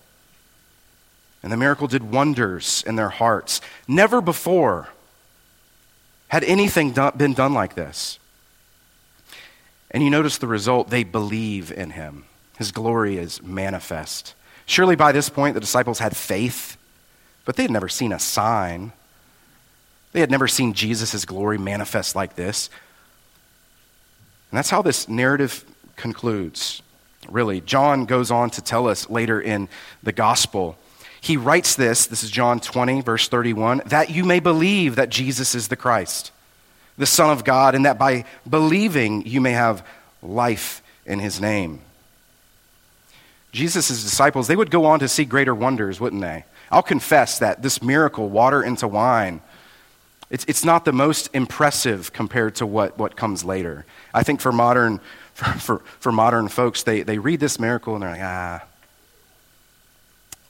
And 1.42 1.52
the 1.52 1.58
miracle 1.58 1.88
did 1.88 2.12
wonders 2.12 2.84
in 2.86 2.96
their 2.96 3.10
hearts. 3.10 3.62
Never 3.88 4.22
before 4.22 4.90
had 6.28 6.44
anything 6.46 6.92
done, 6.92 7.14
been 7.18 7.34
done 7.34 7.54
like 7.54 7.76
this. 7.76 8.18
And 9.92 10.04
you 10.04 10.10
notice 10.10 10.38
the 10.38 10.48
result 10.48 10.90
they 10.90 11.04
believe 11.04 11.72
in 11.72 11.92
him. 11.92 12.26
His 12.58 12.72
glory 12.72 13.18
is 13.18 13.42
manifest. 13.44 14.34
Surely 14.66 14.96
by 14.96 15.12
this 15.12 15.30
point, 15.30 15.54
the 15.54 15.60
disciples 15.60 16.00
had 16.00 16.16
faith, 16.16 16.78
but 17.46 17.56
they 17.56 17.64
had 17.64 17.72
never 17.72 17.90
seen 17.90 18.12
a 18.12 18.20
sign. 18.20 18.94
They 20.14 20.20
had 20.20 20.32
never 20.32 20.48
seen 20.48 20.74
Jesus' 20.74 21.26
glory 21.26 21.58
manifest 21.58 22.16
like 22.16 22.36
this. 22.36 22.70
And 24.52 24.58
that's 24.58 24.70
how 24.70 24.84
this 24.84 25.10
narrative 25.10 25.66
concludes, 25.96 26.82
really. 27.28 27.60
John 27.62 28.06
goes 28.06 28.30
on 28.32 28.52
to 28.52 28.62
tell 28.62 28.88
us 28.88 29.10
later 29.10 29.42
in 29.42 29.68
the 30.04 30.12
gospel. 30.12 30.78
He 31.20 31.38
writes 31.38 31.76
this, 31.76 32.06
this 32.06 32.24
is 32.24 32.30
John 32.30 32.60
20, 32.60 33.02
verse 33.02 33.28
31, 33.28 33.82
that 33.88 34.12
you 34.12 34.24
may 34.24 34.40
believe 34.40 34.96
that 34.96 35.10
Jesus 35.10 35.56
is 35.56 35.70
the 35.70 35.76
Christ, 35.76 36.32
the 36.98 37.06
Son 37.08 37.32
of 37.32 37.44
God, 37.44 37.74
and 37.74 37.86
that 37.86 37.98
by 37.98 38.26
believing 38.48 39.26
you 39.26 39.42
may 39.42 39.54
have 39.54 39.86
life 40.22 40.84
in 41.06 41.20
his 41.20 41.42
name. 41.42 41.82
Jesus' 43.52 43.88
disciples, 43.88 44.48
they 44.48 44.56
would 44.56 44.72
go 44.72 44.86
on 44.86 45.00
to 45.00 45.08
see 45.08 45.26
greater 45.26 45.56
wonders, 45.56 46.00
wouldn't 46.00 46.22
they? 46.22 46.46
I'll 46.72 46.84
confess 46.84 47.40
that 47.40 47.62
this 47.62 47.82
miracle, 47.82 48.30
water 48.30 48.64
into 48.64 48.88
wine, 48.88 49.42
it's, 50.34 50.46
it's 50.48 50.66
not 50.66 50.84
the 50.84 50.92
most 50.92 51.30
impressive 51.36 52.12
compared 52.12 52.56
to 52.56 52.66
what, 52.66 52.98
what 52.98 53.16
comes 53.16 53.44
later. 53.44 53.86
I 54.16 54.24
think 54.24 54.42
for 54.42 54.52
modern, 54.52 55.00
for, 55.36 55.46
for, 55.46 55.78
for 56.00 56.12
modern 56.12 56.48
folks, 56.48 56.82
they, 56.82 57.04
they 57.04 57.20
read 57.20 57.40
this 57.40 57.60
miracle 57.60 57.94
and 57.94 58.02
they're 58.02 58.10
like, 58.10 58.22
ah, 58.22 58.64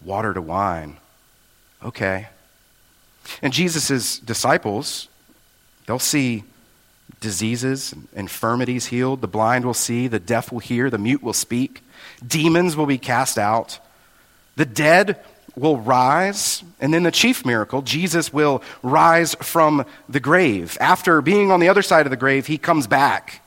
water 0.01 0.33
to 0.33 0.41
wine. 0.41 0.95
Okay. 1.83 2.29
And 3.41 3.51
Jesus' 3.51 4.19
disciples, 4.19 5.09
they'll 5.85 5.99
see 5.99 6.45
diseases, 7.19 7.91
and 7.91 8.07
infirmities 8.13 8.85
healed. 8.85 9.19
The 9.19 9.27
blind 9.27 9.65
will 9.65 9.73
see, 9.73 10.07
the 10.07 10.19
deaf 10.19 10.49
will 10.49 10.59
hear, 10.59 10.89
the 10.89 10.97
mute 10.97 11.21
will 11.21 11.33
speak. 11.33 11.83
Demons 12.25 12.77
will 12.77 12.85
be 12.85 12.97
cast 12.97 13.37
out. 13.37 13.79
The 14.55 14.65
dead 14.65 15.21
will 15.55 15.77
rise. 15.77 16.63
And 16.79 16.93
then 16.93 17.03
the 17.03 17.11
chief 17.11 17.45
miracle, 17.45 17.81
Jesus 17.81 18.33
will 18.33 18.63
rise 18.81 19.35
from 19.35 19.85
the 20.09 20.19
grave. 20.19 20.77
After 20.79 21.21
being 21.21 21.51
on 21.51 21.59
the 21.59 21.69
other 21.69 21.81
side 21.81 22.05
of 22.05 22.09
the 22.09 22.17
grave, 22.17 22.47
he 22.47 22.57
comes 22.57 22.87
back. 22.87 23.41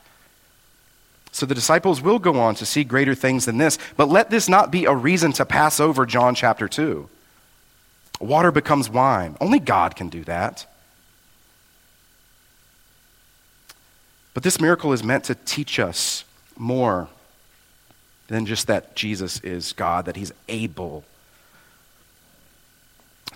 So 1.33 1.45
the 1.45 1.55
disciples 1.55 2.01
will 2.01 2.19
go 2.19 2.41
on 2.41 2.55
to 2.57 2.67
see 2.67 2.83
greater 2.83 3.15
things 3.15 3.45
than 3.45 3.59
this. 3.59 3.79
But 3.97 4.09
let 4.09 4.31
this 4.31 4.49
not 4.49 4.71
be 4.71 4.87
a 4.87 4.95
reason 4.95 5.33
to 5.33 5.45
pass 5.45 5.81
over 5.81 6.07
John 6.07 6.35
chapter 6.35 6.69
2. 6.69 7.09
Water 8.21 8.51
becomes 8.51 8.89
wine. 8.89 9.37
Only 9.41 9.59
God 9.59 9.97
can 9.97 10.09
do 10.09 10.25
that. 10.25 10.65
But 14.33 14.43
this 14.43 14.61
miracle 14.61 14.93
is 14.93 15.03
meant 15.03 15.25
to 15.25 15.35
teach 15.35 15.79
us 15.79 16.25
more 16.57 17.09
than 18.29 18.47
just 18.47 18.67
that 18.67 18.97
Jesus 18.97 19.41
is 19.41 19.73
God, 19.73 20.07
that 20.07 20.17
he's 20.17 20.33
able. 20.49 21.05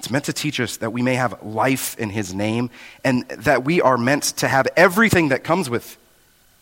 It's 0.00 0.10
meant 0.10 0.24
to 0.24 0.32
teach 0.32 0.58
us 0.60 0.78
that 0.78 0.94
we 0.94 1.02
may 1.02 1.16
have 1.16 1.42
life 1.42 1.94
in 1.98 2.08
his 2.08 2.32
name 2.32 2.70
and 3.04 3.28
that 3.28 3.66
we 3.66 3.82
are 3.82 3.98
meant 3.98 4.22
to 4.38 4.48
have 4.48 4.66
everything 4.74 5.28
that 5.28 5.44
comes 5.44 5.68
with 5.68 5.98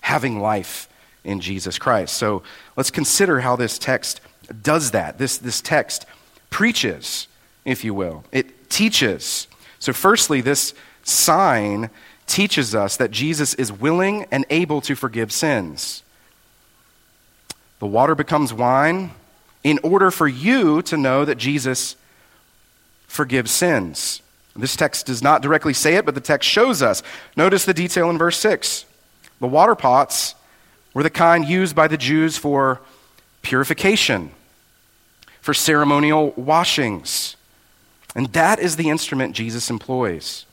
having 0.01 0.41
life 0.41 0.89
in 1.23 1.41
Jesus 1.41 1.79
Christ. 1.79 2.17
So 2.17 2.43
let's 2.77 2.91
consider 2.91 3.39
how 3.39 3.55
this 3.55 3.79
text 3.79 4.21
does 4.61 4.91
that. 4.91 5.19
This, 5.19 5.39
this 5.39 5.61
text 5.61 6.05
preaches, 6.51 7.29
if 7.65 7.85
you 7.85 7.95
will, 7.95 8.25
it 8.33 8.69
teaches. 8.71 9.47
So, 9.79 9.93
firstly, 9.93 10.41
this 10.41 10.75
sign 11.05 11.91
teaches 12.27 12.75
us 12.75 12.97
that 12.97 13.13
Jesus 13.13 13.55
is 13.55 13.71
willing 13.71 14.27
and 14.33 14.47
able 14.51 14.81
to 14.81 14.97
forgive 14.97 15.31
sins. 15.31 16.03
The 17.79 17.87
water 17.87 18.17
becomes 18.17 18.53
wine 18.53 19.13
in 19.63 19.79
order 19.85 20.11
for 20.11 20.27
you 20.27 20.83
to 20.83 20.97
know 20.97 21.25
that 21.25 21.39
Jesus 21.39 21.95
forgives 23.09 23.51
sins. 23.51 24.23
This 24.55 24.77
text 24.77 25.07
does 25.07 25.23
not 25.23 25.41
directly 25.41 25.73
say 25.73 25.95
it, 25.95 26.05
but 26.05 26.15
the 26.15 26.21
text 26.21 26.49
shows 26.49 26.83
us. 26.83 27.03
Notice 27.37 27.65
the 27.65 27.75
detail 27.75 28.11
in 28.11 28.19
verse 28.19 28.39
6. 28.39 28.85
The 29.41 29.47
water 29.47 29.75
pots 29.75 30.35
were 30.95 31.05
the 31.05 31.11
kind 31.11 31.45
used 31.45 31.77
by 31.77 31.87
the 31.87 31.97
Jews 31.97 32.37
for 32.37 32.81
purification, 33.43 34.33
for 35.41 35.55
ceremonial 35.55 36.33
washings. 36.33 37.37
And 38.17 38.27
that 38.33 38.59
is 38.59 38.75
the 38.75 38.91
instrument 38.91 39.37
Jesus 39.37 39.71
employs. 39.71 40.45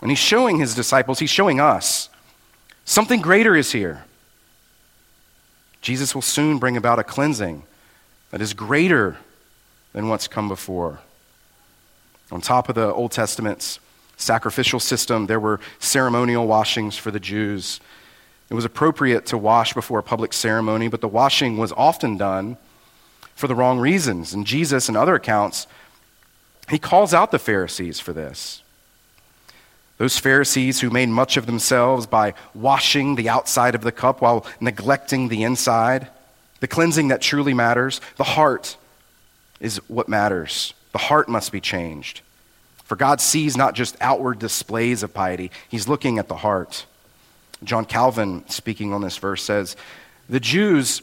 And 0.00 0.10
he's 0.10 0.18
showing 0.18 0.58
his 0.58 0.74
disciples, 0.74 1.18
he's 1.18 1.28
showing 1.28 1.60
us, 1.60 2.08
something 2.86 3.20
greater 3.20 3.54
is 3.54 3.72
here. 3.72 4.04
Jesus 5.82 6.14
will 6.14 6.22
soon 6.22 6.58
bring 6.58 6.76
about 6.76 6.98
a 6.98 7.04
cleansing 7.04 7.64
that 8.30 8.40
is 8.40 8.54
greater 8.54 9.18
than 9.92 10.08
what's 10.08 10.28
come 10.28 10.48
before. 10.48 11.00
On 12.30 12.40
top 12.40 12.68
of 12.68 12.74
the 12.74 12.92
Old 12.92 13.12
Testament's 13.12 13.80
sacrificial 14.16 14.80
system, 14.80 15.26
there 15.26 15.40
were 15.40 15.60
ceremonial 15.78 16.46
washings 16.46 16.96
for 16.96 17.10
the 17.10 17.20
Jews. 17.20 17.80
It 18.50 18.54
was 18.54 18.64
appropriate 18.64 19.26
to 19.26 19.38
wash 19.38 19.74
before 19.74 19.98
a 19.98 20.02
public 20.02 20.32
ceremony, 20.32 20.88
but 20.88 21.00
the 21.00 21.08
washing 21.08 21.56
was 21.56 21.72
often 21.72 22.16
done 22.16 22.56
for 23.34 23.48
the 23.48 23.54
wrong 23.54 23.78
reasons. 23.78 24.32
And 24.34 24.46
Jesus, 24.46 24.88
in 24.88 24.96
other 24.96 25.14
accounts, 25.14 25.66
he 26.68 26.78
calls 26.78 27.12
out 27.14 27.30
the 27.30 27.38
Pharisees 27.38 27.98
for 27.98 28.12
this. 28.12 28.62
Those 29.98 30.18
Pharisees 30.18 30.80
who 30.80 30.88
made 30.88 31.08
much 31.08 31.36
of 31.36 31.46
themselves 31.46 32.06
by 32.06 32.34
washing 32.54 33.16
the 33.16 33.28
outside 33.28 33.74
of 33.74 33.82
the 33.82 33.92
cup 33.92 34.22
while 34.22 34.46
neglecting 34.60 35.28
the 35.28 35.42
inside, 35.42 36.08
the 36.60 36.68
cleansing 36.68 37.08
that 37.08 37.20
truly 37.20 37.52
matters, 37.54 38.00
the 38.16 38.24
heart 38.24 38.76
is 39.60 39.76
what 39.88 40.08
matters. 40.08 40.74
The 40.92 40.98
heart 40.98 41.28
must 41.28 41.52
be 41.52 41.60
changed. 41.60 42.22
For 42.84 42.96
God 42.96 43.20
sees 43.20 43.56
not 43.56 43.74
just 43.74 43.96
outward 44.00 44.38
displays 44.38 45.02
of 45.02 45.14
piety, 45.14 45.50
He's 45.68 45.86
looking 45.86 46.18
at 46.18 46.28
the 46.28 46.36
heart. 46.36 46.86
John 47.62 47.84
Calvin, 47.84 48.48
speaking 48.48 48.92
on 48.92 49.02
this 49.02 49.18
verse, 49.18 49.42
says 49.42 49.76
The 50.28 50.40
Jews 50.40 51.02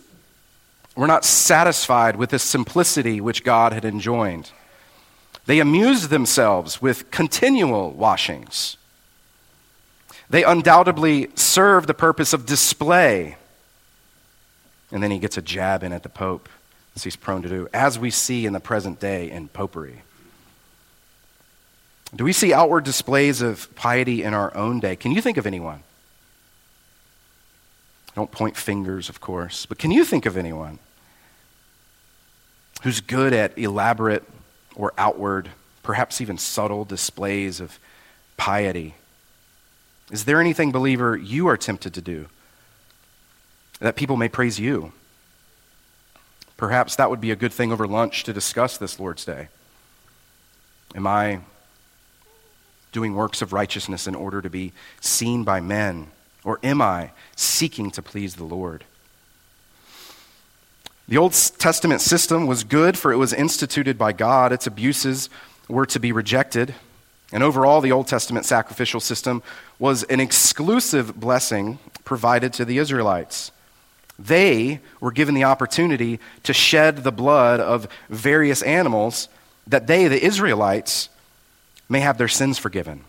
were 0.95 1.07
not 1.07 1.23
satisfied 1.23 2.15
with 2.15 2.31
the 2.31 2.39
simplicity 2.39 3.21
which 3.21 3.43
God 3.43 3.71
had 3.71 3.85
enjoined. 3.85 4.51
They 5.45 5.59
amused 5.59 6.09
themselves 6.09 6.81
with 6.81 7.09
continual 7.11 7.91
washings. 7.91 8.75
They 10.29 10.43
undoubtedly 10.43 11.29
serve 11.35 11.87
the 11.87 11.93
purpose 11.93 12.33
of 12.33 12.45
display. 12.45 13.37
And 14.91 15.01
then 15.01 15.11
he 15.11 15.19
gets 15.19 15.37
a 15.37 15.41
jab 15.41 15.83
in 15.83 15.93
at 15.93 16.03
the 16.03 16.09
Pope, 16.09 16.49
as 16.97 17.03
he's 17.03 17.15
prone 17.15 17.43
to 17.43 17.47
do, 17.47 17.69
as 17.75 17.99
we 17.99 18.09
see 18.09 18.47
in 18.47 18.53
the 18.53 18.59
present 18.59 18.99
day 18.99 19.29
in 19.29 19.47
popery. 19.49 20.01
Do 22.15 22.23
we 22.23 22.33
see 22.33 22.51
outward 22.51 22.85
displays 22.85 23.39
of 23.39 23.73
piety 23.75 24.23
in 24.23 24.33
our 24.33 24.55
own 24.57 24.79
day? 24.79 24.95
Can 24.95 25.11
you 25.11 25.21
think 25.21 25.37
of 25.37 25.45
anyone? 25.45 25.81
Don't 28.15 28.31
point 28.31 28.57
fingers, 28.57 29.09
of 29.09 29.21
course, 29.21 29.67
but 29.67 29.77
can 29.77 29.91
you 29.91 30.03
think 30.03 30.25
of 30.25 30.35
anyone 30.35 30.79
who's 32.81 32.99
good 32.99 33.31
at 33.31 33.55
elaborate 33.59 34.23
or 34.75 34.91
outward, 34.97 35.49
perhaps 35.83 36.19
even 36.19 36.39
subtle 36.39 36.83
displays 36.83 37.59
of 37.59 37.77
piety? 38.37 38.95
Is 40.09 40.25
there 40.25 40.41
anything, 40.41 40.71
believer, 40.71 41.15
you 41.15 41.47
are 41.47 41.57
tempted 41.57 41.93
to 41.93 42.01
do 42.01 42.25
that 43.79 43.95
people 43.95 44.17
may 44.17 44.29
praise 44.29 44.59
you? 44.59 44.93
Perhaps 46.57 46.95
that 46.95 47.09
would 47.09 47.21
be 47.21 47.31
a 47.31 47.35
good 47.35 47.53
thing 47.53 47.71
over 47.71 47.87
lunch 47.87 48.23
to 48.23 48.33
discuss 48.33 48.77
this 48.77 48.99
Lord's 48.99 49.23
Day. 49.23 49.47
Am 50.95 51.05
I 51.05 51.39
doing 52.91 53.13
works 53.13 53.41
of 53.41 53.53
righteousness 53.53 54.07
in 54.07 54.15
order 54.15 54.41
to 54.41 54.49
be 54.49 54.73
seen 54.99 55.43
by 55.43 55.59
men? 55.59 56.07
Or 56.43 56.59
am 56.63 56.81
I 56.81 57.11
seeking 57.35 57.91
to 57.91 58.01
please 58.01 58.35
the 58.35 58.43
Lord? 58.43 58.85
The 61.07 61.17
Old 61.17 61.33
Testament 61.33 62.01
system 62.01 62.47
was 62.47 62.63
good, 62.63 62.97
for 62.97 63.13
it 63.13 63.17
was 63.17 63.33
instituted 63.33 63.97
by 63.97 64.11
God. 64.11 64.51
Its 64.51 64.67
abuses 64.67 65.29
were 65.69 65.85
to 65.85 65.99
be 65.99 66.11
rejected. 66.11 66.73
And 67.31 67.43
overall, 67.43 67.81
the 67.81 67.91
Old 67.91 68.07
Testament 68.07 68.45
sacrificial 68.45 68.99
system 68.99 69.43
was 69.79 70.03
an 70.03 70.19
exclusive 70.19 71.19
blessing 71.19 71.79
provided 72.03 72.51
to 72.53 72.65
the 72.65 72.77
Israelites. 72.77 73.51
They 74.19 74.79
were 74.99 75.11
given 75.11 75.35
the 75.35 75.43
opportunity 75.43 76.19
to 76.43 76.53
shed 76.53 77.03
the 77.03 77.11
blood 77.11 77.59
of 77.59 77.87
various 78.09 78.61
animals 78.61 79.29
that 79.67 79.87
they, 79.87 80.07
the 80.07 80.23
Israelites, 80.23 81.09
may 81.89 81.99
have 81.99 82.17
their 82.17 82.27
sins 82.27 82.57
forgiven. 82.57 83.03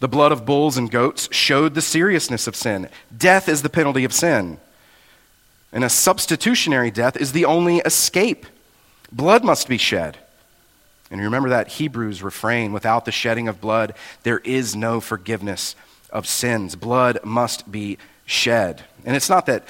The 0.00 0.08
blood 0.08 0.32
of 0.32 0.44
bulls 0.44 0.76
and 0.76 0.90
goats 0.90 1.28
showed 1.30 1.74
the 1.74 1.82
seriousness 1.82 2.46
of 2.46 2.56
sin. 2.56 2.88
Death 3.16 3.48
is 3.48 3.62
the 3.62 3.70
penalty 3.70 4.04
of 4.04 4.12
sin. 4.12 4.58
And 5.72 5.84
a 5.84 5.88
substitutionary 5.88 6.90
death 6.90 7.16
is 7.16 7.32
the 7.32 7.44
only 7.44 7.78
escape. 7.78 8.46
Blood 9.10 9.44
must 9.44 9.68
be 9.68 9.78
shed. 9.78 10.18
And 11.10 11.20
remember 11.20 11.48
that 11.50 11.68
Hebrews 11.68 12.22
refrain 12.22 12.72
without 12.72 13.04
the 13.04 13.12
shedding 13.12 13.46
of 13.46 13.60
blood, 13.60 13.94
there 14.24 14.40
is 14.40 14.74
no 14.74 15.00
forgiveness 15.00 15.76
of 16.10 16.26
sins. 16.26 16.74
Blood 16.76 17.18
must 17.24 17.70
be 17.70 17.98
shed. 18.26 18.84
And 19.04 19.16
it's 19.16 19.28
not 19.28 19.46
that 19.46 19.64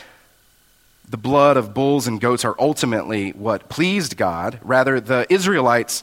the 1.08 1.16
blood 1.16 1.56
of 1.56 1.74
bulls 1.74 2.06
and 2.06 2.20
goats 2.20 2.44
are 2.44 2.56
ultimately 2.58 3.30
what 3.30 3.68
pleased 3.68 4.16
God. 4.16 4.58
Rather, 4.62 5.00
the 5.00 5.26
Israelites 5.28 6.02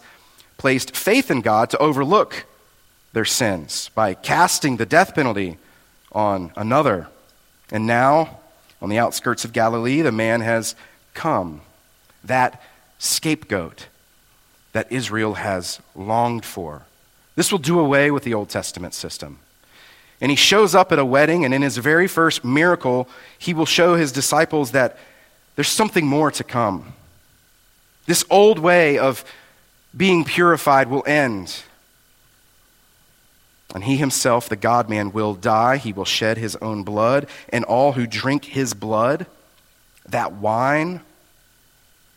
placed 0.58 0.96
faith 0.96 1.32
in 1.32 1.42
God 1.42 1.70
to 1.72 1.78
overlook 1.80 2.46
their 3.14 3.26
sins 3.26 3.90
by 3.96 4.14
casting 4.14 4.78
the 4.78 4.86
death 4.86 5.16
penalty 5.16 5.58
on 6.12 6.52
another. 6.56 7.08
And 7.72 7.88
now, 7.88 8.40
on 8.82 8.90
the 8.90 9.00
outskirts 9.00 9.44
of 9.44 9.54
Galilee, 9.54 10.02
the 10.02 10.12
man 10.12 10.42
has 10.42 10.76
come, 11.14 11.62
that 12.24 12.62
scapegoat 13.00 13.88
that 14.74 14.92
Israel 14.92 15.36
has 15.36 15.80
longed 15.96 16.46
for. 16.46 16.84
This 17.36 17.52
will 17.52 17.60
do 17.60 17.80
away 17.80 18.12
with 18.12 18.24
the 18.24 18.34
Old 18.34 18.50
Testament 18.50 18.94
system. 18.94 19.40
And 20.22 20.30
he 20.30 20.36
shows 20.36 20.76
up 20.76 20.92
at 20.92 21.00
a 21.00 21.06
wedding, 21.06 21.44
and 21.44 21.54
in 21.54 21.64
his 21.64 21.78
very 21.78 22.08
first 22.08 22.46
miracle, 22.46 23.10
he 23.40 23.56
will 23.56 23.66
show 23.66 23.96
his 23.96 24.12
disciples 24.12 24.72
that 24.72 24.98
there's 25.56 25.68
something 25.68 26.06
more 26.06 26.30
to 26.32 26.44
come. 26.44 26.94
This 28.06 28.24
old 28.30 28.60
way 28.60 29.00
of 29.00 29.26
being 29.98 30.24
purified 30.24 30.90
will 30.90 31.04
end. 31.08 31.64
And 33.74 33.84
he 33.84 33.98
himself, 33.98 34.48
the 34.48 34.56
God 34.56 34.90
man, 34.90 35.12
will 35.12 35.34
die. 35.34 35.78
He 35.78 35.92
will 35.92 36.06
shed 36.06 36.38
his 36.38 36.56
own 36.58 36.84
blood. 36.84 37.28
And 37.50 37.66
all 37.66 37.94
who 37.94 38.06
drink 38.06 38.46
his 38.46 38.74
blood, 38.76 39.26
that 40.08 40.34
wine, 40.34 41.02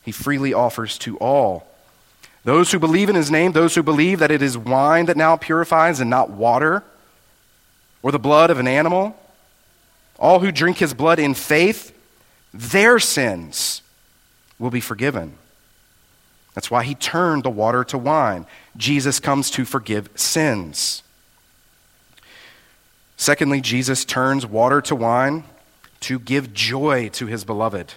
he 0.03 0.13
freely 0.13 0.53
offers 0.53 0.99
to 0.99 1.17
all. 1.19 1.67
Those 2.45 2.73
who 2.73 2.79
believe 2.79 3.09
in 3.09 3.17
his 3.17 3.31
name, 3.31 3.53
those 3.53 3.75
who 3.75 3.83
believe 3.83 4.19
that 4.19 4.31
it 4.31 4.43
is 4.43 4.59
wine 4.59 5.07
that 5.07 5.17
now 5.17 5.37
purifies 5.37 6.01
and 6.01 6.11
not 6.11 6.29
water 6.29 6.83
or 8.05 8.13
the 8.13 8.19
blood 8.19 8.51
of 8.51 8.59
an 8.59 8.69
animal, 8.69 9.17
all 10.19 10.41
who 10.41 10.53
drink 10.53 10.77
his 10.77 10.93
blood 10.93 11.19
in 11.19 11.33
faith, 11.33 11.91
their 12.53 12.99
sins 12.99 13.81
will 14.59 14.71
be 14.71 14.79
forgiven. 14.79 15.33
That's 16.53 16.71
why 16.71 16.85
he 16.85 16.95
turned 16.95 17.45
the 17.45 17.51
water 17.51 17.83
to 17.85 17.97
wine. 17.97 18.45
Jesus 18.77 19.19
comes 19.21 19.51
to 19.53 19.65
forgive 19.65 20.11
sins. 20.15 21.03
Secondly, 23.17 23.63
Jesus 23.63 24.05
turns 24.05 24.45
water 24.45 24.83
to 24.83 24.95
wine 24.95 25.45
to 26.01 26.19
give 26.19 26.53
joy 26.53 27.09
to 27.09 27.25
his 27.25 27.43
beloved. 27.43 27.95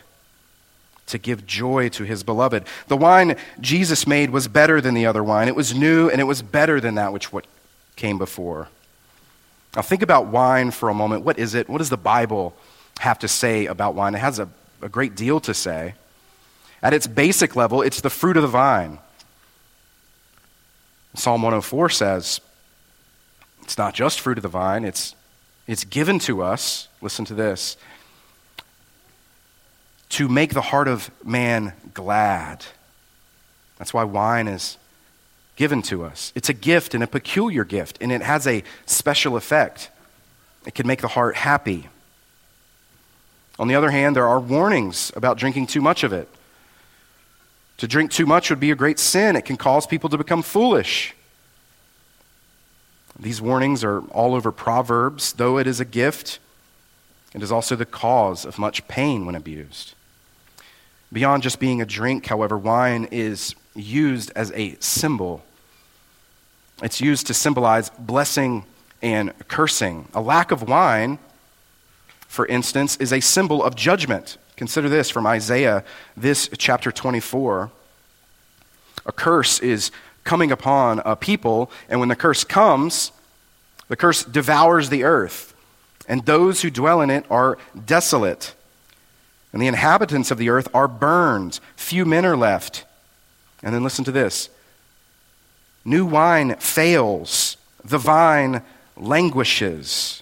To 1.08 1.18
give 1.18 1.46
joy 1.46 1.90
to 1.90 2.06
his 2.06 2.24
beloved. 2.24 2.64
The 2.88 2.96
wine 2.96 3.36
Jesus 3.60 4.08
made 4.08 4.30
was 4.30 4.48
better 4.48 4.80
than 4.80 4.94
the 4.94 5.06
other 5.06 5.24
wine. 5.24 5.50
It 5.50 5.56
was 5.56 5.76
new 5.76 6.10
and 6.10 6.22
it 6.22 6.26
was 6.26 6.42
better 6.42 6.80
than 6.80 6.96
that 6.96 7.12
which 7.12 7.30
came 7.98 8.18
before. 8.18 8.70
Now, 9.78 9.84
think 9.84 10.02
about 10.02 10.26
wine 10.26 10.72
for 10.72 10.90
a 10.90 10.94
moment. 10.96 11.24
What 11.24 11.38
is 11.38 11.54
it? 11.54 11.70
What 11.70 11.78
does 11.78 11.92
the 11.92 11.98
Bible 11.98 12.56
have 12.98 13.20
to 13.20 13.28
say 13.28 13.68
about 13.68 13.94
wine? 13.94 14.16
It 14.16 14.18
has 14.18 14.40
a, 14.40 14.50
a 14.82 14.90
great 14.90 15.16
deal 15.16 15.40
to 15.42 15.54
say. 15.54 15.94
At 16.82 16.96
its 16.96 17.06
basic 17.06 17.56
level, 17.56 17.84
it's 17.84 18.02
the 18.02 18.10
fruit 18.10 18.38
of 18.38 18.42
the 18.42 18.48
vine. 18.48 18.98
Psalm 21.14 21.44
104 21.44 21.90
says, 21.90 22.42
it's 23.62 23.78
not 23.78 23.94
just 23.94 24.20
fruit 24.20 24.40
of 24.40 24.42
the 24.42 24.50
vine, 24.50 24.84
it's, 24.84 25.14
it's 25.68 25.84
given 25.84 26.18
to 26.20 26.42
us, 26.42 26.88
listen 27.00 27.24
to 27.26 27.36
this, 27.36 27.78
to 30.10 30.28
make 30.28 30.56
the 30.56 30.62
heart 30.62 30.88
of 30.88 31.12
man 31.24 31.74
glad. 31.94 32.66
That's 33.78 33.94
why 33.94 34.06
wine 34.06 34.48
is 34.48 34.78
given 35.58 35.82
to 35.82 36.06
us. 36.06 36.32
It's 36.36 36.48
a 36.48 36.54
gift 36.54 36.94
and 36.94 37.04
a 37.04 37.08
peculiar 37.08 37.66
gift, 37.66 37.98
and 38.00 38.12
it 38.12 38.22
has 38.22 38.48
a 38.48 38.64
special 38.86 39.36
effect. 39.36 39.90
It 40.66 40.76
can 40.76 40.88
make 40.88 41.02
the 41.02 41.10
heart 41.10 41.36
happy. 41.36 41.90
On 43.60 43.68
the 43.68 43.76
other 43.76 43.90
hand, 43.90 44.16
there 44.16 44.28
are 44.28 44.40
warnings 44.40 45.12
about 45.16 45.38
drinking 45.38 45.68
too 45.68 45.82
much 45.82 46.04
of 46.04 46.14
it. 46.14 46.30
To 47.78 47.88
drink 47.88 48.12
too 48.12 48.28
much 48.28 48.50
would 48.50 48.60
be 48.60 48.72
a 48.72 48.76
great 48.76 49.00
sin. 49.00 49.36
It 49.36 49.46
can 49.46 49.58
cause 49.58 49.88
people 49.88 50.10
to 50.10 50.18
become 50.18 50.44
foolish. 50.44 51.16
These 53.20 53.42
warnings 53.42 53.84
are 53.84 54.02
all 54.12 54.36
over 54.36 54.52
Proverbs. 54.52 55.34
Though 55.34 55.58
it 55.58 55.66
is 55.66 55.80
a 55.80 55.86
gift, 55.86 56.38
it 57.34 57.42
is 57.42 57.52
also 57.52 57.76
the 57.76 57.86
cause 57.86 58.46
of 58.46 58.60
much 58.60 58.88
pain 58.88 59.26
when 59.26 59.36
abused. 59.36 59.96
Beyond 61.12 61.42
just 61.42 61.60
being 61.60 61.82
a 61.82 61.86
drink, 61.86 62.28
however, 62.28 62.58
wine 62.58 63.08
is 63.12 63.56
used 63.74 64.32
as 64.36 64.52
a 64.52 64.76
symbol 64.80 65.44
it's 66.82 67.02
used 67.02 67.28
to 67.28 67.34
symbolize 67.34 67.90
blessing 67.90 68.66
and 69.02 69.34
cursing. 69.48 70.08
A 70.14 70.22
lack 70.22 70.52
of 70.52 70.68
wine, 70.68 71.20
for 72.28 72.46
instance, 72.46 72.98
is 72.98 73.12
a 73.12 73.20
symbol 73.20 73.64
of 73.64 73.76
judgment. 73.76 74.38
Consider 74.56 74.90
this 74.90 75.10
from 75.10 75.26
Isaiah, 75.26 75.84
this 76.16 76.50
chapter 76.58 76.92
24. 76.92 77.72
A 79.06 79.12
curse 79.12 79.60
is 79.60 79.92
coming 80.24 80.52
upon 80.52 81.00
a 81.06 81.16
people, 81.16 81.72
and 81.90 82.00
when 82.00 82.10
the 82.10 82.16
curse 82.16 82.44
comes, 82.44 83.12
the 83.88 83.96
curse 83.96 84.24
devours 84.24 84.90
the 84.90 85.04
earth, 85.04 85.56
and 86.08 86.26
those 86.26 86.62
who 86.62 86.70
dwell 86.70 87.02
in 87.02 87.10
it 87.10 87.26
are 87.30 87.58
desolate. 87.86 88.54
And 89.54 89.62
the 89.62 89.68
inhabitants 89.68 90.30
of 90.30 90.38
the 90.38 90.50
earth 90.50 90.68
are 90.74 90.88
burned. 90.88 91.60
Few 91.76 92.06
men 92.06 92.26
are 92.26 92.36
left. 92.36 92.84
And 93.64 93.74
then 93.74 93.84
listen 93.84 94.06
to 94.06 94.12
this 94.12 94.50
New 95.88 96.06
wine 96.06 96.54
fails, 96.58 97.56
the 97.82 97.98
vine 97.98 98.62
languishes. 98.98 100.22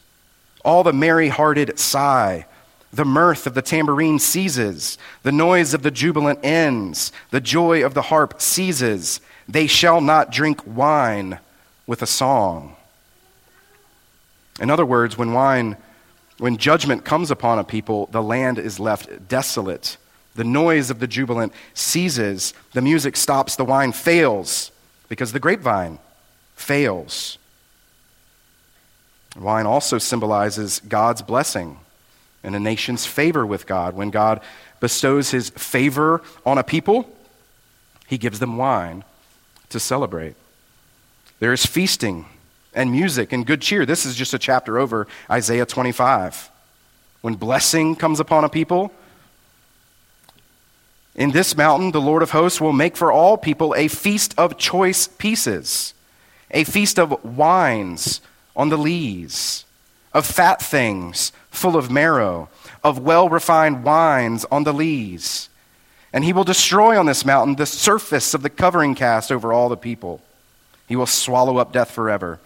All 0.64 0.84
the 0.84 0.94
merry 0.94 1.30
hearted 1.30 1.80
sigh. 1.80 2.46
The 2.94 3.04
mirth 3.04 3.48
of 3.48 3.56
the 3.56 3.64
tambourine 3.64 4.20
ceases. 4.20 5.00
The 5.24 5.32
noise 5.32 5.74
of 5.74 5.82
the 5.82 5.90
jubilant 5.90 6.38
ends. 6.44 7.12
The 7.32 7.42
joy 7.42 7.84
of 7.84 7.96
the 7.96 8.04
harp 8.04 8.40
ceases. 8.40 9.22
They 9.48 9.66
shall 9.66 10.02
not 10.02 10.32
drink 10.32 10.62
wine 10.68 11.40
with 11.88 12.04
a 12.04 12.08
song. 12.08 12.76
In 14.60 14.70
other 14.70 14.86
words, 14.86 15.18
when 15.18 15.34
wine, 15.34 15.78
when 16.38 16.58
judgment 16.58 17.06
comes 17.06 17.32
upon 17.32 17.58
a 17.58 17.64
people, 17.64 18.06
the 18.12 18.22
land 18.22 18.60
is 18.60 18.80
left 18.80 19.28
desolate. 19.28 19.98
The 20.36 20.44
noise 20.44 20.92
of 20.92 21.00
the 21.00 21.08
jubilant 21.08 21.54
ceases. 21.74 22.54
The 22.74 22.84
music 22.84 23.18
stops. 23.18 23.56
The 23.56 23.66
wine 23.66 23.94
fails 23.94 24.72
because 25.16 25.32
the 25.32 25.40
grapevine 25.40 25.98
fails. 26.58 27.38
Wine 29.40 29.66
also 29.66 29.98
symbolizes 29.98 30.82
God's 30.82 31.22
blessing 31.22 31.80
and 32.44 32.54
a 32.54 32.60
nation's 32.60 33.06
favor 33.06 33.46
with 33.46 33.66
God. 33.66 33.96
When 33.96 34.10
God 34.10 34.42
bestows 34.82 35.32
his 35.32 35.52
favor 35.52 36.22
on 36.46 36.58
a 36.58 36.64
people, 36.64 37.10
he 38.08 38.18
gives 38.18 38.40
them 38.40 38.58
wine 38.58 39.06
to 39.70 39.80
celebrate. 39.80 40.36
There 41.40 41.54
is 41.54 41.66
feasting 41.66 42.26
and 42.74 42.92
music 42.92 43.32
and 43.32 43.46
good 43.46 43.62
cheer. 43.62 43.86
This 43.86 44.06
is 44.06 44.18
just 44.18 44.34
a 44.34 44.38
chapter 44.38 44.78
over 44.78 45.08
Isaiah 45.32 45.66
25. 45.66 46.52
When 47.22 47.36
blessing 47.36 47.96
comes 47.96 48.20
upon 48.20 48.44
a 48.44 48.50
people, 48.50 48.92
in 51.16 51.32
this 51.32 51.56
mountain, 51.56 51.92
the 51.92 52.02
Lord 52.02 52.22
of 52.22 52.32
hosts 52.32 52.60
will 52.60 52.74
make 52.74 52.98
for 52.98 53.12
all 53.12 53.38
people 53.38 53.74
a 53.76 53.88
feast 53.88 54.34
of 54.38 54.58
choice 54.58 55.08
pieces, 55.08 55.94
a 56.52 56.66
feast 56.66 57.00
of 57.00 57.24
wines 57.24 58.20
on 58.56 58.70
the 58.70 58.78
lees, 58.78 59.64
of 60.14 60.26
fat 60.26 60.62
things 60.62 61.32
full 61.50 61.78
of 61.78 61.90
marrow, 61.90 62.50
of 62.84 63.00
well 63.00 63.30
refined 63.30 63.84
wines 63.84 64.46
on 64.52 64.66
the 64.66 64.74
lees. 64.74 65.50
And 66.12 66.24
he 66.24 66.34
will 66.34 66.44
destroy 66.44 67.00
on 67.00 67.06
this 67.06 67.26
mountain 67.26 67.56
the 67.56 67.66
surface 67.66 68.34
of 68.34 68.42
the 68.42 68.50
covering 68.50 68.94
cast 68.94 69.32
over 69.32 69.54
all 69.54 69.70
the 69.70 69.78
people. 69.78 70.22
He 70.88 70.96
will 70.96 71.06
swallow 71.06 71.58
up 71.58 71.72
death 71.72 71.92
forever, 71.92 72.40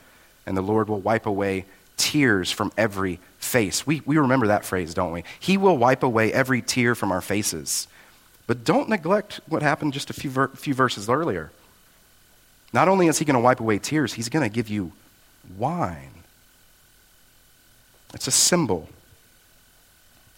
and 0.45 0.55
the 0.55 0.61
Lord 0.61 0.89
will 0.89 1.01
wipe 1.01 1.25
away 1.25 1.65
tears 1.97 2.51
from 2.51 2.71
every 2.77 3.19
face. 3.39 3.85
We, 3.85 4.01
we 4.05 4.17
remember 4.17 4.47
that 4.47 4.65
phrase, 4.65 4.93
don't 4.93 5.11
we? 5.11 5.23
He 5.39 5.57
will 5.57 5.77
wipe 5.77 6.03
away 6.03 6.31
every 6.31 6.61
tear 6.61 6.95
from 6.95 7.11
our 7.11 7.21
faces. 7.21 7.87
But 8.49 8.63
don't 8.63 8.89
neglect 8.89 9.41
what 9.47 9.61
happened 9.61 9.93
just 9.93 10.09
a 10.09 10.13
few, 10.13 10.31
ver- 10.31 10.47
few 10.47 10.73
verses 10.73 11.07
earlier. 11.07 11.51
Not 12.73 12.87
only 12.87 13.05
is 13.05 13.19
he 13.19 13.23
going 13.23 13.35
to 13.35 13.39
wipe 13.39 13.59
away 13.59 13.77
tears, 13.77 14.13
he's 14.13 14.27
going 14.27 14.41
to 14.41 14.51
give 14.51 14.69
you 14.69 14.91
wine. 15.55 16.23
It's 18.11 18.25
a 18.25 18.31
symbol. 18.31 18.89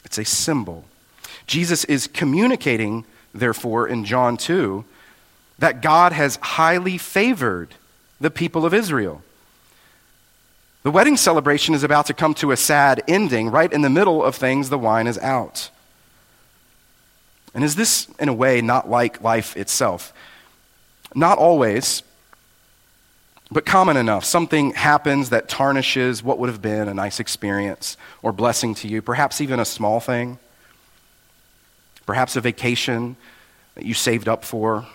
It's 0.04 0.18
a 0.18 0.26
symbol. 0.26 0.84
Jesus 1.48 1.86
is 1.86 2.08
communicating, 2.08 3.06
therefore, 3.34 3.88
in 3.88 4.04
John 4.04 4.36
2, 4.36 4.84
that 5.60 5.82
God 5.82 6.12
has 6.12 6.36
highly 6.42 6.98
favored 6.98 7.76
the 8.20 8.30
people 8.30 8.66
of 8.66 8.74
Israel. 8.74 9.22
The 10.84 10.92
wedding 10.92 11.16
celebration 11.16 11.74
is 11.76 11.84
about 11.84 12.08
to 12.08 12.14
come 12.14 12.34
to 12.34 12.52
a 12.52 12.58
sad 12.58 13.04
ending. 13.08 13.50
Right 13.50 13.72
in 13.72 13.84
the 13.84 13.90
middle 13.90 14.22
of 14.22 14.36
things, 14.36 14.68
the 14.68 14.78
wine 14.78 15.08
is 15.08 15.18
out. 15.20 15.70
And 17.54 17.64
is 17.64 17.76
this, 17.76 18.08
in 18.20 18.30
a 18.30 18.34
way, 18.34 18.62
not 18.62 18.90
like 18.90 19.22
life 19.22 19.58
itself? 19.58 20.14
Not 21.14 21.38
always, 21.38 22.04
but 23.52 23.66
common 23.66 23.98
enough. 23.98 24.24
Something 24.24 24.72
happens 24.72 25.30
that 25.30 25.50
tarnishes 25.50 26.24
what 26.24 26.40
would 26.40 26.48
have 26.48 26.62
been 26.62 26.88
a 26.88 26.94
nice 26.94 27.20
experience 27.20 27.98
or 28.22 28.32
blessing 28.32 28.74
to 28.76 28.88
you, 28.88 29.02
perhaps 29.02 29.42
even 29.42 29.60
a 29.60 29.66
small 29.66 30.00
thing. 30.00 30.40
Perhaps 32.06 32.36
a 32.36 32.42
vacation 32.42 33.18
that 33.76 33.86
you 33.86 33.94
saved 33.94 34.28
up 34.28 34.46
for, 34.46 34.86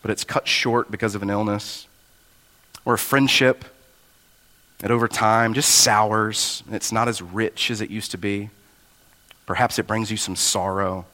but 0.00 0.10
it's 0.10 0.24
cut 0.24 0.46
short 0.46 0.90
because 0.90 1.14
of 1.14 1.22
an 1.22 1.30
illness. 1.30 1.86
Or 2.84 2.94
a 2.94 2.98
friendship 2.98 3.64
that 4.78 4.90
over 4.90 5.08
time 5.08 5.54
just 5.54 5.70
sours 5.70 6.62
and 6.66 6.74
it's 6.74 6.92
not 6.92 7.08
as 7.08 7.20
rich 7.22 7.70
as 7.70 7.80
it 7.80 7.90
used 7.90 8.12
to 8.12 8.18
be. 8.18 8.50
Perhaps 9.46 9.78
it 9.78 9.86
brings 9.86 10.10
you 10.10 10.16
some 10.16 10.36
sorrow. 10.36 11.04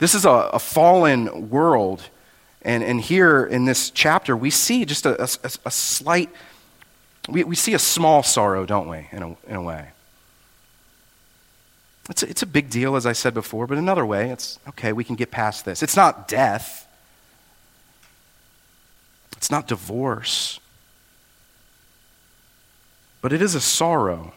This 0.00 0.14
is 0.14 0.24
a, 0.24 0.30
a 0.30 0.58
fallen 0.58 1.50
world. 1.50 2.02
And, 2.62 2.82
and 2.82 3.00
here 3.00 3.44
in 3.44 3.66
this 3.66 3.90
chapter, 3.90 4.36
we 4.36 4.50
see 4.50 4.84
just 4.84 5.06
a, 5.06 5.22
a, 5.22 5.28
a 5.64 5.70
slight, 5.70 6.30
we, 7.28 7.44
we 7.44 7.54
see 7.54 7.74
a 7.74 7.78
small 7.78 8.22
sorrow, 8.22 8.66
don't 8.66 8.88
we, 8.88 9.06
in 9.12 9.22
a, 9.22 9.28
in 9.46 9.56
a 9.56 9.62
way. 9.62 9.90
It's 12.08 12.22
a, 12.22 12.28
it's 12.28 12.42
a 12.42 12.46
big 12.46 12.70
deal, 12.70 12.96
as 12.96 13.06
I 13.06 13.12
said 13.12 13.34
before, 13.34 13.66
but 13.66 13.78
another 13.78 14.04
way, 14.04 14.30
it's 14.30 14.58
okay, 14.68 14.92
we 14.92 15.04
can 15.04 15.16
get 15.16 15.30
past 15.30 15.64
this. 15.64 15.82
It's 15.82 15.96
not 15.96 16.26
death, 16.26 16.88
it's 19.36 19.50
not 19.50 19.68
divorce, 19.68 20.60
but 23.22 23.32
it 23.32 23.40
is 23.40 23.54
a 23.54 23.60
sorrow. 23.60 24.32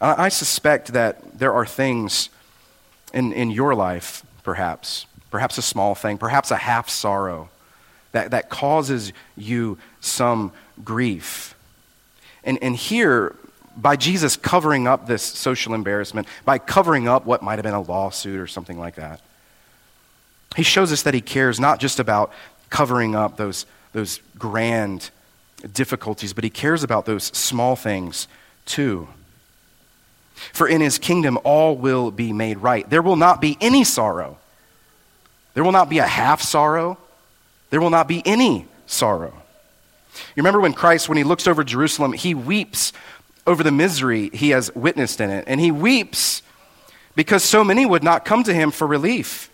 I 0.00 0.28
suspect 0.28 0.92
that 0.92 1.38
there 1.38 1.52
are 1.52 1.66
things 1.66 2.30
in, 3.12 3.32
in 3.32 3.50
your 3.50 3.74
life, 3.74 4.24
perhaps, 4.42 5.06
perhaps 5.30 5.58
a 5.58 5.62
small 5.62 5.94
thing, 5.94 6.18
perhaps 6.18 6.50
a 6.50 6.56
half 6.56 6.88
sorrow, 6.88 7.50
that, 8.12 8.30
that 8.30 8.48
causes 8.48 9.12
you 9.36 9.78
some 10.00 10.52
grief. 10.84 11.54
And, 12.44 12.58
and 12.62 12.74
here, 12.74 13.34
by 13.76 13.96
Jesus 13.96 14.36
covering 14.36 14.88
up 14.88 15.06
this 15.06 15.22
social 15.22 15.74
embarrassment, 15.74 16.26
by 16.44 16.58
covering 16.58 17.08
up 17.08 17.26
what 17.26 17.42
might 17.42 17.56
have 17.56 17.64
been 17.64 17.74
a 17.74 17.80
lawsuit 17.80 18.40
or 18.40 18.46
something 18.46 18.78
like 18.78 18.96
that, 18.96 19.20
he 20.56 20.62
shows 20.62 20.92
us 20.92 21.02
that 21.02 21.14
he 21.14 21.20
cares 21.20 21.60
not 21.60 21.78
just 21.78 22.00
about 22.00 22.32
covering 22.70 23.14
up 23.14 23.36
those, 23.36 23.66
those 23.92 24.20
grand 24.38 25.10
difficulties, 25.72 26.32
but 26.32 26.44
he 26.44 26.50
cares 26.50 26.82
about 26.82 27.06
those 27.06 27.24
small 27.24 27.76
things 27.76 28.28
too. 28.64 29.08
For 30.52 30.68
in 30.68 30.80
his 30.80 30.98
kingdom, 30.98 31.38
all 31.44 31.76
will 31.76 32.10
be 32.10 32.32
made 32.32 32.58
right. 32.58 32.88
There 32.88 33.02
will 33.02 33.16
not 33.16 33.40
be 33.40 33.56
any 33.60 33.84
sorrow. 33.84 34.38
There 35.54 35.64
will 35.64 35.72
not 35.72 35.88
be 35.88 35.98
a 35.98 36.06
half 36.06 36.40
sorrow. 36.42 36.98
There 37.70 37.80
will 37.80 37.90
not 37.90 38.08
be 38.08 38.22
any 38.24 38.66
sorrow. 38.86 39.34
You 40.14 40.42
remember 40.42 40.60
when 40.60 40.72
Christ, 40.72 41.08
when 41.08 41.18
he 41.18 41.24
looks 41.24 41.46
over 41.46 41.64
Jerusalem, 41.64 42.12
he 42.12 42.34
weeps 42.34 42.92
over 43.46 43.62
the 43.62 43.72
misery 43.72 44.30
he 44.30 44.50
has 44.50 44.74
witnessed 44.74 45.20
in 45.20 45.30
it. 45.30 45.44
And 45.46 45.60
he 45.60 45.70
weeps 45.70 46.42
because 47.14 47.42
so 47.42 47.64
many 47.64 47.84
would 47.86 48.04
not 48.04 48.24
come 48.24 48.44
to 48.44 48.54
him 48.54 48.70
for 48.70 48.86
relief. 48.86 49.50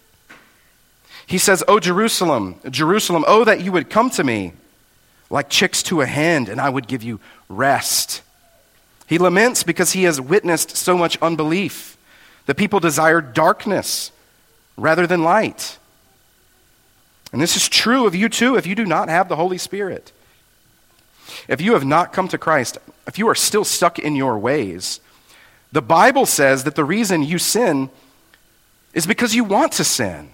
He 1.26 1.38
says, 1.38 1.64
O 1.66 1.80
Jerusalem, 1.80 2.56
Jerusalem, 2.68 3.24
oh, 3.26 3.44
that 3.44 3.62
you 3.62 3.72
would 3.72 3.88
come 3.88 4.10
to 4.10 4.24
me 4.24 4.52
like 5.30 5.48
chicks 5.48 5.82
to 5.84 6.02
a 6.02 6.06
hen, 6.06 6.48
and 6.48 6.60
I 6.60 6.68
would 6.68 6.86
give 6.86 7.02
you 7.02 7.20
rest. 7.48 8.22
He 9.06 9.18
laments 9.18 9.62
because 9.62 9.92
he 9.92 10.04
has 10.04 10.20
witnessed 10.20 10.76
so 10.76 10.96
much 10.96 11.18
unbelief. 11.20 11.96
The 12.46 12.54
people 12.54 12.80
desire 12.80 13.20
darkness 13.20 14.10
rather 14.76 15.06
than 15.06 15.22
light. 15.22 15.78
And 17.32 17.40
this 17.40 17.56
is 17.56 17.68
true 17.68 18.06
of 18.06 18.14
you 18.14 18.28
too 18.28 18.56
if 18.56 18.66
you 18.66 18.74
do 18.74 18.86
not 18.86 19.08
have 19.08 19.28
the 19.28 19.36
Holy 19.36 19.58
Spirit. 19.58 20.12
If 21.48 21.60
you 21.60 21.72
have 21.74 21.84
not 21.84 22.12
come 22.12 22.28
to 22.28 22.38
Christ, 22.38 22.78
if 23.06 23.18
you 23.18 23.28
are 23.28 23.34
still 23.34 23.64
stuck 23.64 23.98
in 23.98 24.14
your 24.14 24.38
ways, 24.38 25.00
the 25.72 25.82
Bible 25.82 26.26
says 26.26 26.64
that 26.64 26.76
the 26.76 26.84
reason 26.84 27.22
you 27.22 27.38
sin 27.38 27.90
is 28.92 29.06
because 29.06 29.34
you 29.34 29.42
want 29.44 29.72
to 29.72 29.84
sin. 29.84 30.30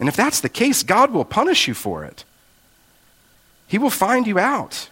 And 0.00 0.08
if 0.08 0.16
that's 0.16 0.40
the 0.40 0.48
case, 0.48 0.82
God 0.82 1.12
will 1.12 1.24
punish 1.24 1.68
you 1.68 1.74
for 1.74 2.04
it. 2.04 2.24
He 3.68 3.78
will 3.78 3.90
find 3.90 4.26
you 4.26 4.38
out. 4.38 4.90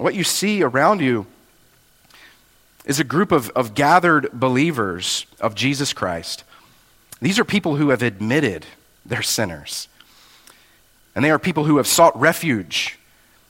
What 0.00 0.14
you 0.14 0.24
see 0.24 0.62
around 0.62 1.02
you 1.02 1.26
is 2.86 2.98
a 2.98 3.04
group 3.04 3.32
of, 3.32 3.50
of 3.50 3.74
gathered 3.74 4.30
believers 4.32 5.26
of 5.42 5.54
Jesus 5.54 5.92
Christ. 5.92 6.42
These 7.20 7.38
are 7.38 7.44
people 7.44 7.76
who 7.76 7.90
have 7.90 8.02
admitted 8.02 8.64
they're 9.04 9.20
sinners. 9.20 9.88
And 11.14 11.22
they 11.22 11.30
are 11.30 11.38
people 11.38 11.64
who 11.64 11.76
have 11.76 11.86
sought 11.86 12.18
refuge 12.18 12.98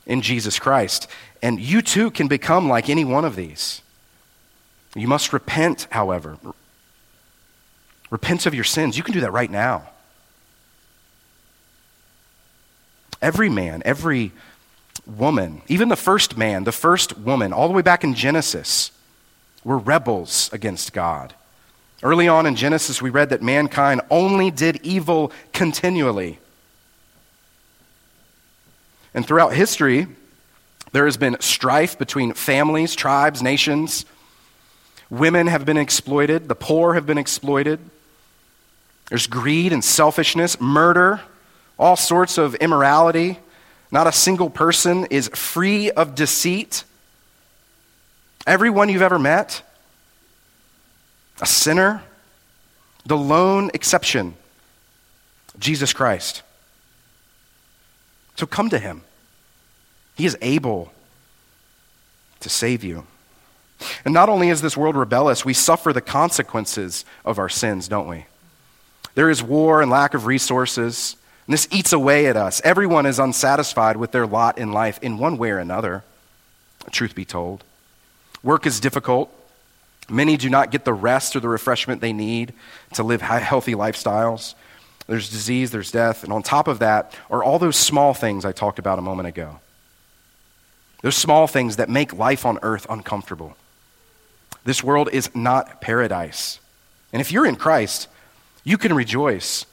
in 0.06 0.22
Jesus 0.22 0.58
Christ. 0.58 1.06
And 1.40 1.60
you 1.60 1.82
too 1.82 2.10
can 2.10 2.26
become 2.26 2.68
like 2.68 2.88
any 2.88 3.04
one 3.04 3.24
of 3.24 3.36
these. 3.36 3.80
You 4.96 5.06
must 5.06 5.32
repent, 5.32 5.86
however. 5.90 6.36
Repent 8.10 8.46
of 8.46 8.56
your 8.56 8.64
sins. 8.64 8.96
You 8.96 9.04
can 9.04 9.14
do 9.14 9.20
that 9.20 9.32
right 9.32 9.52
now. 9.52 9.90
Every 13.22 13.48
man, 13.48 13.82
every 13.84 14.32
woman, 15.06 15.62
even 15.68 15.88
the 15.88 15.96
first 15.96 16.36
man, 16.36 16.64
the 16.64 16.72
first 16.72 17.18
woman, 17.18 17.52
all 17.52 17.68
the 17.68 17.74
way 17.74 17.82
back 17.82 18.04
in 18.04 18.14
Genesis, 18.14 18.90
were 19.64 19.78
rebels 19.78 20.50
against 20.52 20.92
God. 20.92 21.34
Early 22.02 22.28
on 22.28 22.46
in 22.46 22.56
Genesis, 22.56 23.02
we 23.02 23.10
read 23.10 23.30
that 23.30 23.42
mankind 23.42 24.00
only 24.10 24.50
did 24.50 24.80
evil 24.82 25.32
continually. 25.52 26.38
And 29.12 29.26
throughout 29.26 29.52
history, 29.52 30.06
there 30.92 31.04
has 31.04 31.16
been 31.16 31.36
strife 31.40 31.98
between 31.98 32.32
families, 32.32 32.94
tribes, 32.94 33.42
nations. 33.42 34.06
Women 35.10 35.46
have 35.46 35.64
been 35.64 35.76
exploited, 35.76 36.48
the 36.48 36.54
poor 36.54 36.94
have 36.94 37.06
been 37.06 37.18
exploited. 37.18 37.80
There's 39.08 39.26
greed 39.26 39.72
and 39.72 39.84
selfishness, 39.84 40.60
murder, 40.60 41.20
all 41.78 41.96
sorts 41.96 42.38
of 42.38 42.54
immorality. 42.56 43.38
Not 43.92 44.06
a 44.06 44.12
single 44.12 44.50
person 44.50 45.06
is 45.10 45.28
free 45.28 45.90
of 45.90 46.14
deceit. 46.14 46.84
Everyone 48.46 48.88
you've 48.88 49.02
ever 49.02 49.18
met, 49.18 49.62
a 51.40 51.46
sinner, 51.46 52.02
the 53.04 53.16
lone 53.16 53.70
exception, 53.74 54.34
Jesus 55.58 55.92
Christ. 55.92 56.42
So 58.36 58.46
come 58.46 58.70
to 58.70 58.78
him. 58.78 59.02
He 60.14 60.26
is 60.26 60.36
able 60.40 60.92
to 62.40 62.48
save 62.48 62.84
you. 62.84 63.06
And 64.04 64.14
not 64.14 64.28
only 64.28 64.50
is 64.50 64.60
this 64.60 64.76
world 64.76 64.96
rebellious, 64.96 65.44
we 65.44 65.54
suffer 65.54 65.92
the 65.92 66.00
consequences 66.00 67.04
of 67.24 67.38
our 67.38 67.48
sins, 67.48 67.88
don't 67.88 68.08
we? 68.08 68.26
There 69.14 69.30
is 69.30 69.42
war 69.42 69.82
and 69.82 69.90
lack 69.90 70.14
of 70.14 70.26
resources. 70.26 71.16
And 71.50 71.54
this 71.54 71.66
eats 71.72 71.92
away 71.92 72.28
at 72.28 72.36
us. 72.36 72.60
Everyone 72.62 73.06
is 73.06 73.18
unsatisfied 73.18 73.96
with 73.96 74.12
their 74.12 74.24
lot 74.24 74.56
in 74.56 74.70
life 74.70 75.00
in 75.02 75.18
one 75.18 75.36
way 75.36 75.50
or 75.50 75.58
another, 75.58 76.04
truth 76.92 77.12
be 77.12 77.24
told. 77.24 77.64
Work 78.44 78.66
is 78.66 78.78
difficult. 78.78 79.34
Many 80.08 80.36
do 80.36 80.48
not 80.48 80.70
get 80.70 80.84
the 80.84 80.92
rest 80.92 81.34
or 81.34 81.40
the 81.40 81.48
refreshment 81.48 82.00
they 82.00 82.12
need 82.12 82.54
to 82.94 83.02
live 83.02 83.20
healthy 83.20 83.74
lifestyles. 83.74 84.54
There's 85.08 85.28
disease, 85.28 85.72
there's 85.72 85.90
death, 85.90 86.22
and 86.22 86.32
on 86.32 86.44
top 86.44 86.68
of 86.68 86.78
that 86.78 87.18
are 87.32 87.42
all 87.42 87.58
those 87.58 87.74
small 87.74 88.14
things 88.14 88.44
I 88.44 88.52
talked 88.52 88.78
about 88.78 89.00
a 89.00 89.02
moment 89.02 89.26
ago. 89.26 89.58
Those 91.02 91.16
small 91.16 91.48
things 91.48 91.74
that 91.78 91.88
make 91.88 92.12
life 92.12 92.46
on 92.46 92.60
earth 92.62 92.86
uncomfortable. 92.88 93.56
This 94.62 94.84
world 94.84 95.08
is 95.12 95.34
not 95.34 95.80
paradise. 95.80 96.60
And 97.12 97.20
if 97.20 97.32
you're 97.32 97.44
in 97.44 97.56
Christ, 97.56 98.06
you 98.62 98.78
can 98.78 98.92
rejoice 98.92 99.66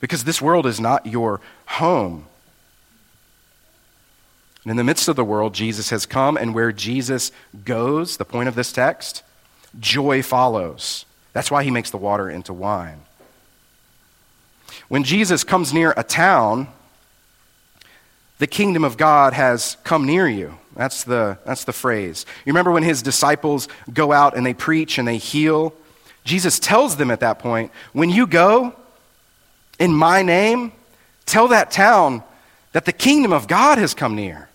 because 0.00 0.24
this 0.24 0.42
world 0.42 0.66
is 0.66 0.80
not 0.80 1.06
your 1.06 1.40
home. 1.66 2.26
And 4.64 4.72
in 4.72 4.76
the 4.76 4.84
midst 4.84 5.08
of 5.08 5.16
the 5.16 5.24
world, 5.24 5.54
Jesus 5.54 5.90
has 5.90 6.06
come, 6.06 6.36
and 6.36 6.54
where 6.54 6.72
Jesus 6.72 7.30
goes, 7.64 8.16
the 8.16 8.24
point 8.24 8.48
of 8.48 8.56
this 8.56 8.72
text, 8.72 9.22
joy 9.78 10.22
follows. 10.22 11.04
That's 11.32 11.50
why 11.50 11.62
he 11.62 11.70
makes 11.70 11.90
the 11.90 11.98
water 11.98 12.28
into 12.28 12.52
wine. 12.52 13.00
When 14.88 15.04
Jesus 15.04 15.44
comes 15.44 15.72
near 15.72 15.94
a 15.96 16.02
town, 16.02 16.68
the 18.38 18.46
kingdom 18.46 18.84
of 18.84 18.96
God 18.96 19.32
has 19.32 19.76
come 19.84 20.04
near 20.04 20.28
you. 20.28 20.58
That's 20.74 21.04
the, 21.04 21.38
that's 21.46 21.64
the 21.64 21.72
phrase. 21.72 22.26
You 22.44 22.52
remember 22.52 22.70
when 22.70 22.82
his 22.82 23.02
disciples 23.02 23.68
go 23.92 24.12
out 24.12 24.36
and 24.36 24.44
they 24.44 24.52
preach 24.52 24.98
and 24.98 25.08
they 25.08 25.16
heal? 25.16 25.74
Jesus 26.24 26.58
tells 26.58 26.96
them 26.96 27.10
at 27.10 27.20
that 27.20 27.38
point, 27.38 27.70
when 27.92 28.10
you 28.10 28.26
go 28.26 28.74
in 29.78 29.92
my 29.92 30.22
name, 30.22 30.72
tell 31.24 31.48
that 31.48 31.70
town 31.70 32.22
that 32.72 32.84
the 32.84 32.92
kingdom 32.92 33.32
of 33.32 33.48
God 33.48 33.78
has 33.78 33.94
come 33.94 34.14
near. 34.14 34.48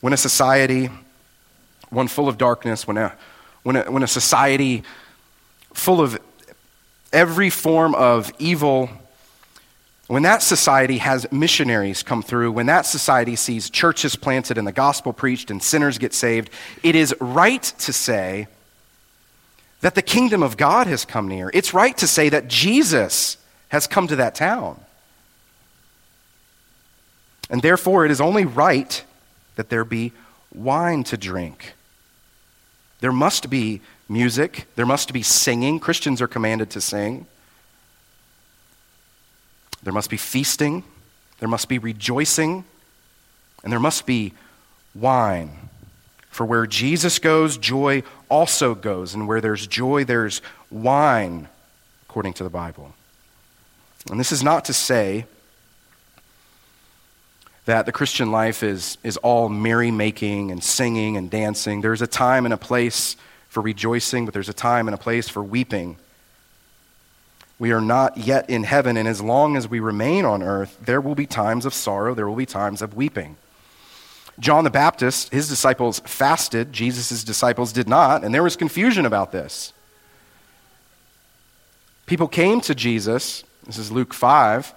When 0.00 0.12
a 0.12 0.16
society, 0.16 0.90
one 1.90 2.08
full 2.08 2.28
of 2.28 2.38
darkness, 2.38 2.86
when 2.86 2.96
a, 2.96 3.14
when 3.62 3.76
a, 3.76 3.90
when 3.90 4.02
a 4.02 4.08
society 4.08 4.84
full 5.74 6.00
of 6.00 6.18
every 7.12 7.50
form 7.50 7.94
of 7.94 8.30
evil 8.38 8.90
when 10.08 10.22
that 10.22 10.42
society 10.42 10.98
has 10.98 11.30
missionaries 11.30 12.02
come 12.02 12.22
through, 12.22 12.52
when 12.52 12.64
that 12.66 12.86
society 12.86 13.36
sees 13.36 13.68
churches 13.68 14.16
planted 14.16 14.56
and 14.56 14.66
the 14.66 14.72
gospel 14.72 15.12
preached 15.12 15.50
and 15.50 15.62
sinners 15.62 15.98
get 15.98 16.14
saved, 16.14 16.48
it 16.82 16.96
is 16.96 17.14
right 17.20 17.62
to 17.62 17.92
say 17.92 18.48
that 19.80 19.94
the 19.94 20.02
kingdom 20.02 20.42
of 20.42 20.56
God 20.56 20.86
has 20.86 21.04
come 21.04 21.28
near. 21.28 21.50
It's 21.54 21.72
right 21.72 21.96
to 21.98 22.06
say 22.06 22.28
that 22.28 22.48
Jesus 22.48 23.36
has 23.68 23.86
come 23.86 24.08
to 24.08 24.16
that 24.16 24.34
town. 24.34 24.80
And 27.50 27.62
therefore, 27.62 28.04
it 28.04 28.10
is 28.10 28.20
only 28.20 28.44
right 28.44 29.02
that 29.56 29.68
there 29.70 29.84
be 29.84 30.12
wine 30.52 31.04
to 31.04 31.16
drink. 31.16 31.74
There 33.00 33.12
must 33.12 33.48
be 33.48 33.80
music, 34.08 34.66
there 34.74 34.86
must 34.86 35.12
be 35.12 35.22
singing. 35.22 35.78
Christians 35.78 36.20
are 36.20 36.28
commanded 36.28 36.70
to 36.70 36.80
sing. 36.80 37.26
There 39.82 39.92
must 39.92 40.10
be 40.10 40.16
feasting, 40.16 40.82
there 41.38 41.48
must 41.48 41.68
be 41.68 41.78
rejoicing, 41.78 42.64
and 43.62 43.72
there 43.72 43.80
must 43.80 44.06
be 44.06 44.32
wine. 44.94 45.50
For 46.30 46.44
where 46.44 46.66
Jesus 46.66 47.18
goes, 47.18 47.56
joy 47.56 48.02
also 48.28 48.74
goes. 48.74 49.14
And 49.14 49.26
where 49.28 49.40
there's 49.40 49.66
joy, 49.66 50.04
there's 50.04 50.42
wine, 50.70 51.48
according 52.08 52.34
to 52.34 52.44
the 52.44 52.50
Bible. 52.50 52.94
And 54.10 54.18
this 54.18 54.32
is 54.32 54.42
not 54.42 54.64
to 54.66 54.72
say 54.72 55.26
that 57.66 57.84
the 57.84 57.92
Christian 57.92 58.30
life 58.30 58.62
is, 58.62 58.96
is 59.04 59.18
all 59.18 59.50
merrymaking 59.50 60.50
and 60.50 60.64
singing 60.64 61.18
and 61.18 61.30
dancing. 61.30 61.82
There's 61.82 62.00
a 62.00 62.06
time 62.06 62.46
and 62.46 62.54
a 62.54 62.58
place 62.58 63.16
for 63.50 63.60
rejoicing, 63.60 64.24
but 64.24 64.32
there's 64.32 64.48
a 64.48 64.54
time 64.54 64.88
and 64.88 64.94
a 64.94 64.98
place 64.98 65.28
for 65.28 65.42
weeping. 65.42 65.98
We 67.58 67.72
are 67.72 67.80
not 67.80 68.16
yet 68.16 68.48
in 68.48 68.62
heaven, 68.62 68.96
and 68.96 69.08
as 69.08 69.20
long 69.20 69.56
as 69.56 69.68
we 69.68 69.80
remain 69.80 70.24
on 70.24 70.42
earth, 70.42 70.78
there 70.80 71.00
will 71.00 71.14
be 71.14 71.26
times 71.26 71.66
of 71.66 71.74
sorrow, 71.74 72.14
there 72.14 72.28
will 72.28 72.36
be 72.36 72.46
times 72.46 72.80
of 72.80 72.94
weeping. 72.94 73.36
John 74.38 74.64
the 74.64 74.70
Baptist, 74.70 75.32
his 75.32 75.48
disciples 75.48 76.00
fasted, 76.00 76.72
Jesus' 76.72 77.24
disciples 77.24 77.72
did 77.72 77.88
not, 77.88 78.24
and 78.24 78.32
there 78.32 78.42
was 78.42 78.56
confusion 78.56 79.04
about 79.04 79.32
this. 79.32 79.72
People 82.06 82.28
came 82.28 82.60
to 82.62 82.74
Jesus, 82.74 83.44
this 83.66 83.78
is 83.78 83.90
Luke 83.90 84.14
5, 84.14 84.72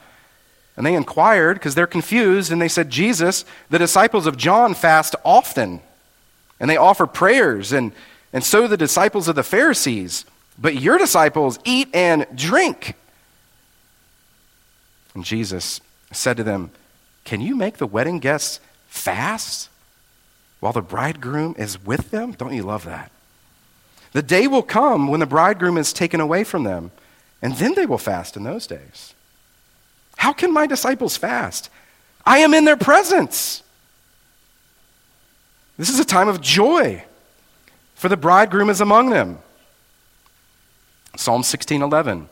and 0.75 0.85
they 0.85 0.95
inquired 0.95 1.55
because 1.55 1.75
they're 1.75 1.87
confused, 1.87 2.51
and 2.51 2.61
they 2.61 2.67
said, 2.67 2.89
Jesus, 2.89 3.45
the 3.69 3.77
disciples 3.77 4.25
of 4.25 4.35
John 4.35 4.73
fast 4.73 5.15
often, 5.23 5.81
and 6.59 6.69
they 6.69 6.77
offer 6.77 7.05
prayers, 7.05 7.71
and, 7.71 7.91
and 8.33 8.43
so 8.43 8.67
the 8.67 8.77
disciples 8.77 9.27
of 9.27 9.35
the 9.35 9.43
Pharisees. 9.43 10.25
But 10.57 10.75
your 10.75 10.97
disciples 10.97 11.59
eat 11.65 11.89
and 11.93 12.25
drink. 12.35 12.95
And 15.13 15.23
Jesus 15.23 15.81
said 16.11 16.37
to 16.37 16.43
them, 16.43 16.71
Can 17.25 17.41
you 17.41 17.55
make 17.55 17.77
the 17.77 17.87
wedding 17.87 18.19
guests 18.19 18.59
fast 18.91 19.69
while 20.59 20.73
the 20.73 20.81
bridegroom 20.81 21.55
is 21.57 21.83
with 21.83 22.11
them? 22.11 22.33
Don't 22.33 22.53
you 22.53 22.61
love 22.61 22.85
that? 22.85 23.09
The 24.11 24.21
day 24.21 24.45
will 24.45 24.61
come 24.61 25.07
when 25.07 25.21
the 25.21 25.25
bridegroom 25.25 25.77
is 25.77 25.93
taken 25.93 26.19
away 26.19 26.43
from 26.43 26.63
them, 26.63 26.91
and 27.41 27.55
then 27.55 27.73
they 27.73 27.85
will 27.85 27.97
fast 27.97 28.35
in 28.35 28.43
those 28.43 28.67
days. 28.67 29.15
How 30.17 30.33
can 30.33 30.53
my 30.53 30.67
disciples 30.67 31.17
fast? 31.17 31.69
I 32.25 32.39
am 32.39 32.53
in 32.53 32.65
their 32.65 32.77
presence. 32.77 33.63
This 35.77 35.89
is 35.89 35.99
a 35.99 36.05
time 36.05 36.27
of 36.27 36.41
joy, 36.41 37.03
for 37.95 38.09
the 38.09 38.17
bridegroom 38.17 38.69
is 38.69 38.81
among 38.81 39.09
them. 39.09 39.39
Psalm 41.15 41.41
16:11. 41.41 42.27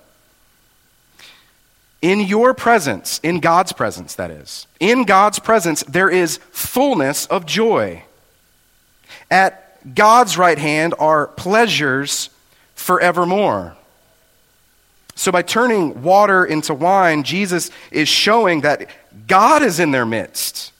In 2.01 2.21
your 2.21 2.53
presence, 2.53 3.19
in 3.23 3.39
God's 3.39 3.73
presence, 3.73 4.15
that 4.15 4.31
is, 4.31 4.67
in 4.79 5.03
God's 5.03 5.39
presence, 5.39 5.83
there 5.83 6.09
is 6.09 6.37
fullness 6.51 7.25
of 7.25 7.45
joy. 7.45 8.03
At 9.29 9.95
God's 9.95 10.37
right 10.37 10.57
hand 10.57 10.93
are 10.97 11.27
pleasures 11.27 12.29
forevermore. 12.75 13.75
So, 15.15 15.33
by 15.33 15.41
turning 15.41 16.01
water 16.01 16.45
into 16.45 16.73
wine, 16.73 17.23
Jesus 17.23 17.71
is 17.91 18.07
showing 18.07 18.61
that 18.61 18.89
God 19.27 19.61
is 19.61 19.79
in 19.79 19.91
their 19.91 20.05
midst. 20.05 20.71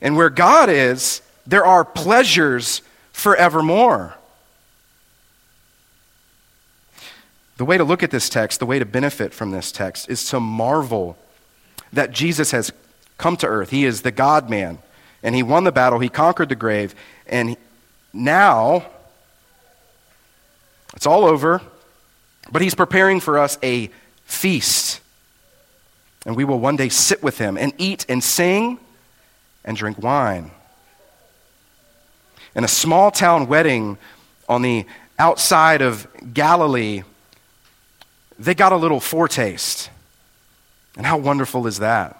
And 0.00 0.16
where 0.16 0.30
God 0.30 0.68
is, 0.68 1.20
there 1.46 1.66
are 1.66 1.84
pleasures 1.84 2.82
forevermore. 3.12 4.14
The 7.60 7.66
way 7.66 7.76
to 7.76 7.84
look 7.84 8.02
at 8.02 8.10
this 8.10 8.30
text, 8.30 8.58
the 8.58 8.64
way 8.64 8.78
to 8.78 8.86
benefit 8.86 9.34
from 9.34 9.50
this 9.50 9.70
text, 9.70 10.08
is 10.08 10.26
to 10.30 10.40
marvel 10.40 11.18
that 11.92 12.10
Jesus 12.10 12.52
has 12.52 12.72
come 13.18 13.36
to 13.36 13.46
earth. 13.46 13.68
He 13.68 13.84
is 13.84 14.00
the 14.00 14.10
God 14.10 14.48
man, 14.48 14.78
and 15.22 15.34
he 15.34 15.42
won 15.42 15.64
the 15.64 15.70
battle, 15.70 15.98
he 15.98 16.08
conquered 16.08 16.48
the 16.48 16.54
grave, 16.54 16.94
and 17.26 17.58
now 18.14 18.86
it's 20.96 21.04
all 21.04 21.26
over, 21.26 21.60
but 22.50 22.62
he's 22.62 22.74
preparing 22.74 23.20
for 23.20 23.38
us 23.38 23.58
a 23.62 23.90
feast. 24.24 25.02
And 26.24 26.36
we 26.36 26.44
will 26.44 26.60
one 26.60 26.76
day 26.76 26.88
sit 26.88 27.22
with 27.22 27.36
him 27.36 27.58
and 27.58 27.74
eat 27.76 28.06
and 28.08 28.24
sing 28.24 28.78
and 29.66 29.76
drink 29.76 29.98
wine. 29.98 30.50
And 32.54 32.64
a 32.64 32.68
small 32.68 33.10
town 33.10 33.48
wedding 33.48 33.98
on 34.48 34.62
the 34.62 34.86
outside 35.18 35.82
of 35.82 36.06
Galilee, 36.32 37.02
they 38.40 38.54
got 38.54 38.72
a 38.72 38.76
little 38.76 39.00
foretaste. 39.00 39.90
And 40.96 41.06
how 41.06 41.18
wonderful 41.18 41.66
is 41.66 41.78
that? 41.78 42.16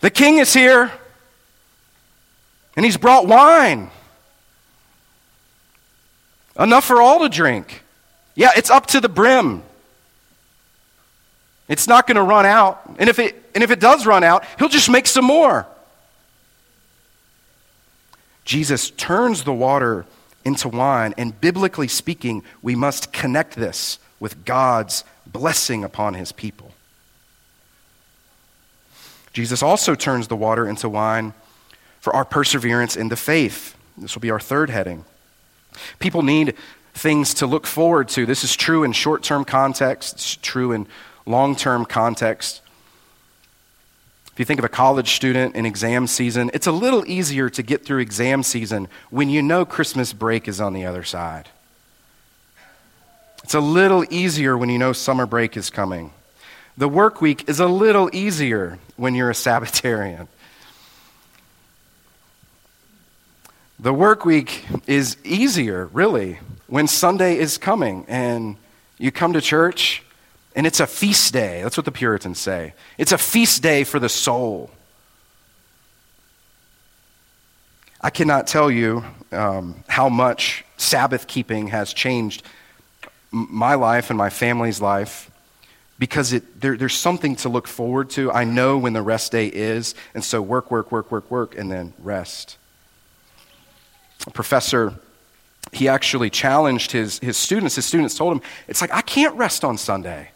The 0.00 0.10
king 0.10 0.38
is 0.38 0.52
here, 0.52 0.92
and 2.74 2.84
he's 2.84 2.96
brought 2.96 3.26
wine. 3.26 3.90
Enough 6.58 6.84
for 6.84 7.00
all 7.00 7.20
to 7.20 7.28
drink. 7.28 7.82
Yeah, 8.34 8.50
it's 8.56 8.68
up 8.68 8.86
to 8.86 9.00
the 9.00 9.08
brim. 9.08 9.62
It's 11.68 11.88
not 11.88 12.06
going 12.06 12.16
to 12.16 12.22
run 12.22 12.46
out. 12.46 12.82
And 12.98 13.08
if, 13.08 13.18
it, 13.18 13.50
and 13.54 13.62
if 13.62 13.70
it 13.70 13.80
does 13.80 14.06
run 14.06 14.22
out, 14.22 14.44
he'll 14.58 14.68
just 14.68 14.90
make 14.90 15.06
some 15.06 15.24
more. 15.24 15.66
Jesus 18.44 18.90
turns 18.90 19.44
the 19.44 19.52
water 19.52 20.04
into 20.44 20.68
wine, 20.68 21.14
and 21.16 21.40
biblically 21.40 21.88
speaking, 21.88 22.42
we 22.62 22.74
must 22.74 23.12
connect 23.12 23.56
this 23.56 23.98
with 24.20 24.44
God's 24.44 25.04
blessing 25.26 25.84
upon 25.84 26.14
his 26.14 26.32
people. 26.32 26.72
Jesus 29.32 29.62
also 29.62 29.94
turns 29.94 30.28
the 30.28 30.36
water 30.36 30.66
into 30.66 30.88
wine 30.88 31.34
for 32.00 32.14
our 32.16 32.24
perseverance 32.24 32.96
in 32.96 33.08
the 33.08 33.16
faith. 33.16 33.76
This 33.98 34.14
will 34.14 34.22
be 34.22 34.30
our 34.30 34.40
third 34.40 34.70
heading. 34.70 35.04
People 35.98 36.22
need 36.22 36.54
things 36.94 37.34
to 37.34 37.46
look 37.46 37.66
forward 37.66 38.08
to. 38.08 38.24
This 38.24 38.44
is 38.44 38.56
true 38.56 38.82
in 38.82 38.92
short 38.92 39.22
term 39.22 39.44
context, 39.44 40.14
it's 40.14 40.36
true 40.36 40.72
in 40.72 40.86
long 41.26 41.54
term 41.54 41.84
context. 41.84 42.62
If 44.32 44.38
you 44.38 44.44
think 44.44 44.58
of 44.58 44.64
a 44.64 44.70
college 44.70 45.12
student 45.12 45.56
in 45.56 45.64
exam 45.64 46.06
season, 46.06 46.50
it's 46.52 46.66
a 46.66 46.72
little 46.72 47.06
easier 47.06 47.48
to 47.48 47.62
get 47.62 47.86
through 47.86 48.00
exam 48.00 48.42
season 48.42 48.88
when 49.08 49.30
you 49.30 49.42
know 49.42 49.64
Christmas 49.64 50.12
break 50.12 50.46
is 50.46 50.60
on 50.60 50.74
the 50.74 50.84
other 50.84 51.04
side. 51.04 51.48
It's 53.46 53.54
a 53.54 53.60
little 53.60 54.04
easier 54.10 54.58
when 54.58 54.70
you 54.70 54.76
know 54.76 54.92
summer 54.92 55.24
break 55.24 55.56
is 55.56 55.70
coming. 55.70 56.10
The 56.76 56.88
work 56.88 57.20
week 57.20 57.48
is 57.48 57.60
a 57.60 57.68
little 57.68 58.10
easier 58.12 58.80
when 58.96 59.14
you're 59.14 59.30
a 59.30 59.34
Sabbatarian. 59.34 60.26
The 63.78 63.94
work 63.94 64.24
week 64.24 64.64
is 64.88 65.16
easier, 65.22 65.86
really, 65.92 66.40
when 66.66 66.88
Sunday 66.88 67.38
is 67.38 67.56
coming 67.56 68.04
and 68.08 68.56
you 68.98 69.12
come 69.12 69.32
to 69.34 69.40
church 69.40 70.02
And 70.56 70.66
it's 70.66 70.80
a 70.80 70.86
feast 70.88 71.32
day. 71.32 71.62
That's 71.62 71.76
what 71.76 71.84
the 71.84 71.92
Puritans 71.92 72.40
say. 72.40 72.74
It's 72.98 73.12
a 73.12 73.18
feast 73.18 73.62
day 73.62 73.84
for 73.84 74.00
the 74.00 74.08
soul. 74.08 74.72
I 78.00 78.10
cannot 78.10 78.48
tell 78.48 78.72
you 78.72 79.04
um, 79.30 79.84
how 79.86 80.08
much 80.08 80.64
Sabbath 80.78 81.28
keeping 81.28 81.68
has 81.68 81.92
changed 81.92 82.42
my 83.36 83.74
life 83.74 84.10
and 84.10 84.16
my 84.16 84.30
family's 84.30 84.80
life 84.80 85.30
because 85.98 86.32
it, 86.32 86.60
there, 86.60 86.76
there's 86.76 86.96
something 86.96 87.36
to 87.36 87.48
look 87.48 87.66
forward 87.66 88.10
to. 88.10 88.30
I 88.32 88.44
know 88.44 88.78
when 88.78 88.92
the 88.92 89.02
rest 89.02 89.32
day 89.32 89.46
is, 89.46 89.94
and 90.14 90.24
so 90.24 90.42
work, 90.42 90.70
work, 90.70 90.92
work, 90.92 91.10
work, 91.10 91.30
work, 91.30 91.56
and 91.56 91.70
then 91.70 91.94
rest. 91.98 92.58
A 94.26 94.30
professor, 94.30 94.94
he 95.72 95.88
actually 95.88 96.30
challenged 96.30 96.92
his, 96.92 97.18
his 97.20 97.36
students. 97.36 97.76
His 97.76 97.86
students 97.86 98.14
told 98.14 98.36
him, 98.36 98.42
It's 98.68 98.80
like, 98.80 98.92
I 98.92 99.02
can't 99.02 99.34
rest 99.36 99.64
on 99.64 99.78
Sunday. 99.78 100.30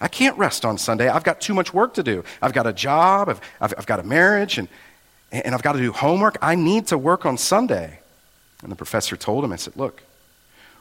I 0.00 0.08
can't 0.08 0.36
rest 0.36 0.64
on 0.64 0.78
Sunday. 0.78 1.08
I've 1.08 1.24
got 1.24 1.40
too 1.40 1.54
much 1.54 1.72
work 1.72 1.94
to 1.94 2.02
do. 2.02 2.24
I've 2.40 2.52
got 2.52 2.66
a 2.66 2.72
job, 2.72 3.28
I've, 3.28 3.40
I've, 3.60 3.74
I've 3.78 3.86
got 3.86 4.00
a 4.00 4.04
marriage, 4.04 4.58
and, 4.58 4.68
and 5.30 5.54
I've 5.54 5.62
got 5.62 5.72
to 5.72 5.78
do 5.78 5.92
homework. 5.92 6.38
I 6.42 6.56
need 6.56 6.88
to 6.88 6.98
work 6.98 7.24
on 7.24 7.38
Sunday. 7.38 8.00
And 8.62 8.70
the 8.70 8.76
professor 8.76 9.16
told 9.16 9.44
him, 9.44 9.52
I 9.52 9.56
said, 9.56 9.76
Look, 9.76 10.02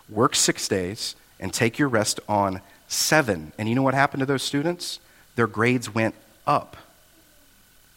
work 0.10 0.36
six 0.36 0.67
days 0.67 1.15
and 1.41 1.54
take 1.54 1.77
your 1.77 1.89
rest 1.89 2.19
on 2.30 2.62
seven. 2.88 3.51
And 3.58 3.67
you 3.67 3.75
know 3.75 3.82
what 3.82 3.93
happened 3.93 4.19
to 4.21 4.25
those 4.25 4.43
students? 4.43 4.99
Their 5.36 5.47
grades 5.47 5.93
went 5.93 6.15
up. 6.47 6.77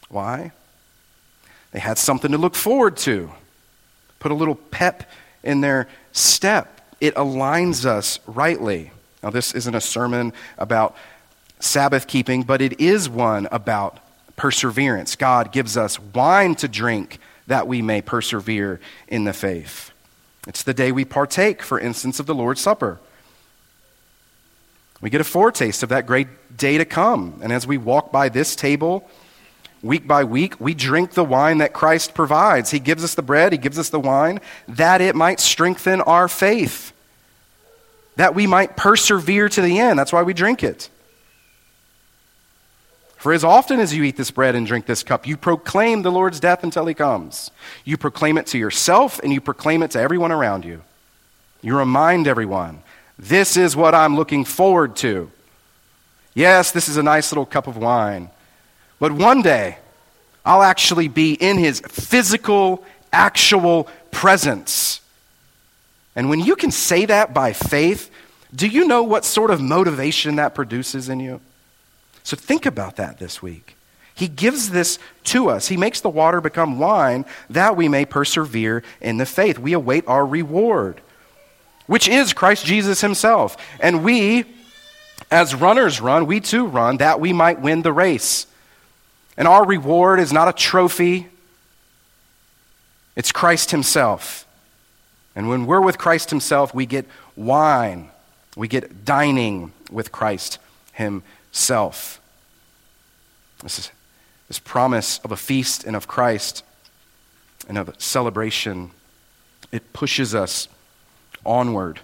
Why? 0.09 0.51
They 1.71 1.79
had 1.79 1.97
something 1.97 2.31
to 2.31 2.37
look 2.37 2.55
forward 2.55 2.97
to, 2.97 3.31
put 4.19 4.31
a 4.31 4.35
little 4.35 4.55
pep 4.55 5.09
in 5.43 5.61
their 5.61 5.87
step. 6.11 6.81
It 6.99 7.15
aligns 7.15 7.85
us 7.85 8.19
rightly. 8.25 8.91
Now, 9.21 9.29
this 9.29 9.53
isn't 9.53 9.75
a 9.75 9.81
sermon 9.81 10.33
about 10.57 10.95
Sabbath 11.59 12.07
keeping, 12.07 12.43
but 12.43 12.61
it 12.61 12.79
is 12.79 13.09
one 13.09 13.47
about 13.51 13.99
perseverance. 14.35 15.15
God 15.15 15.51
gives 15.51 15.77
us 15.77 15.99
wine 15.99 16.55
to 16.55 16.67
drink 16.67 17.19
that 17.47 17.67
we 17.67 17.81
may 17.81 18.01
persevere 18.01 18.79
in 19.07 19.23
the 19.23 19.33
faith. 19.33 19.91
It's 20.47 20.63
the 20.63 20.73
day 20.73 20.91
we 20.91 21.05
partake, 21.05 21.61
for 21.61 21.79
instance, 21.79 22.19
of 22.19 22.25
the 22.25 22.35
Lord's 22.35 22.61
Supper. 22.61 22.99
We 25.05 25.11
get 25.11 25.21
a 25.21 25.23
foretaste 25.23 25.83
of 25.83 25.89
that 25.89 26.07
great 26.07 26.57
day 26.57 26.79
to 26.79 26.83
come. 26.83 27.39
And 27.43 27.53
as 27.53 27.67
we 27.67 27.77
walk 27.77 28.11
by 28.11 28.27
this 28.27 28.55
table, 28.55 29.07
week 29.83 30.07
by 30.07 30.23
week, 30.23 30.59
we 30.59 30.73
drink 30.73 31.11
the 31.11 31.23
wine 31.23 31.59
that 31.59 31.73
Christ 31.73 32.15
provides. 32.15 32.71
He 32.71 32.79
gives 32.79 33.03
us 33.03 33.13
the 33.13 33.21
bread, 33.21 33.51
He 33.51 33.59
gives 33.59 33.77
us 33.77 33.89
the 33.89 33.99
wine, 33.99 34.39
that 34.67 35.01
it 35.01 35.15
might 35.15 35.39
strengthen 35.39 36.01
our 36.01 36.27
faith, 36.27 36.91
that 38.15 38.33
we 38.33 38.47
might 38.47 38.75
persevere 38.75 39.47
to 39.47 39.61
the 39.61 39.77
end. 39.77 39.99
That's 39.99 40.11
why 40.11 40.23
we 40.23 40.33
drink 40.33 40.63
it. 40.63 40.89
For 43.17 43.31
as 43.31 43.43
often 43.43 43.79
as 43.79 43.93
you 43.93 44.01
eat 44.01 44.17
this 44.17 44.31
bread 44.31 44.55
and 44.55 44.65
drink 44.65 44.87
this 44.87 45.03
cup, 45.03 45.27
you 45.27 45.37
proclaim 45.37 46.01
the 46.01 46.11
Lord's 46.11 46.39
death 46.39 46.63
until 46.63 46.87
he 46.87 46.95
comes. 46.95 47.51
You 47.83 47.95
proclaim 47.95 48.39
it 48.39 48.47
to 48.47 48.57
yourself 48.57 49.19
and 49.19 49.31
you 49.31 49.39
proclaim 49.39 49.83
it 49.83 49.91
to 49.91 49.99
everyone 49.99 50.31
around 50.31 50.65
you. 50.65 50.81
You 51.61 51.77
remind 51.77 52.27
everyone 52.27 52.81
this 53.17 53.57
is 53.57 53.75
what 53.75 53.95
I'm 53.95 54.15
looking 54.15 54.45
forward 54.45 54.95
to. 54.97 55.31
Yes, 56.33 56.71
this 56.71 56.89
is 56.89 56.97
a 56.97 57.03
nice 57.03 57.31
little 57.31 57.45
cup 57.45 57.67
of 57.67 57.77
wine. 57.77 58.29
But 58.99 59.13
one 59.13 59.41
day, 59.41 59.77
I'll 60.45 60.61
actually 60.61 61.07
be 61.07 61.33
in 61.33 61.57
his 61.57 61.79
physical, 61.79 62.83
actual 63.11 63.87
presence. 64.11 65.01
And 66.15 66.29
when 66.29 66.39
you 66.39 66.55
can 66.55 66.71
say 66.71 67.05
that 67.05 67.33
by 67.33 67.53
faith, 67.53 68.11
do 68.53 68.67
you 68.67 68.85
know 68.85 69.03
what 69.03 69.25
sort 69.25 69.51
of 69.51 69.61
motivation 69.61 70.35
that 70.35 70.55
produces 70.55 71.09
in 71.09 71.19
you? 71.19 71.41
So 72.23 72.37
think 72.37 72.65
about 72.65 72.97
that 72.97 73.19
this 73.19 73.41
week. 73.41 73.75
He 74.13 74.27
gives 74.27 74.69
this 74.69 74.97
to 75.25 75.49
us. 75.49 75.67
He 75.67 75.77
makes 75.77 75.99
the 75.99 76.09
water 76.09 76.39
become 76.39 76.79
wine 76.79 77.25
that 77.49 77.75
we 77.75 77.89
may 77.89 78.05
persevere 78.05 78.81
in 79.01 79.17
the 79.17 79.25
faith. 79.25 79.59
We 79.59 79.73
await 79.73 80.07
our 80.07 80.25
reward 80.25 81.01
which 81.87 82.07
is 82.07 82.33
Christ 82.33 82.65
Jesus 82.65 83.01
himself. 83.01 83.57
And 83.79 84.03
we, 84.03 84.45
as 85.29 85.55
runners 85.55 86.01
run, 86.01 86.25
we 86.25 86.39
too 86.39 86.65
run 86.65 86.97
that 86.97 87.19
we 87.19 87.33
might 87.33 87.61
win 87.61 87.81
the 87.81 87.93
race. 87.93 88.47
And 89.37 89.47
our 89.47 89.65
reward 89.65 90.19
is 90.19 90.31
not 90.31 90.47
a 90.47 90.53
trophy, 90.53 91.27
it's 93.15 93.31
Christ 93.31 93.71
himself. 93.71 94.45
And 95.35 95.49
when 95.49 95.65
we're 95.65 95.81
with 95.81 95.97
Christ 95.97 96.29
himself, 96.29 96.73
we 96.73 96.85
get 96.85 97.05
wine, 97.35 98.09
we 98.55 98.67
get 98.67 99.03
dining 99.03 99.73
with 99.91 100.11
Christ 100.11 100.59
himself. 100.93 102.21
This 103.61 103.79
is 103.79 103.91
this 104.47 104.59
promise 104.59 105.19
of 105.19 105.31
a 105.31 105.37
feast 105.37 105.83
and 105.83 105.95
of 105.95 106.07
Christ 106.07 106.63
and 107.67 107.77
of 107.77 107.93
celebration. 107.97 108.91
It 109.71 109.93
pushes 109.93 110.35
us 110.35 110.67
onward. 111.45 111.99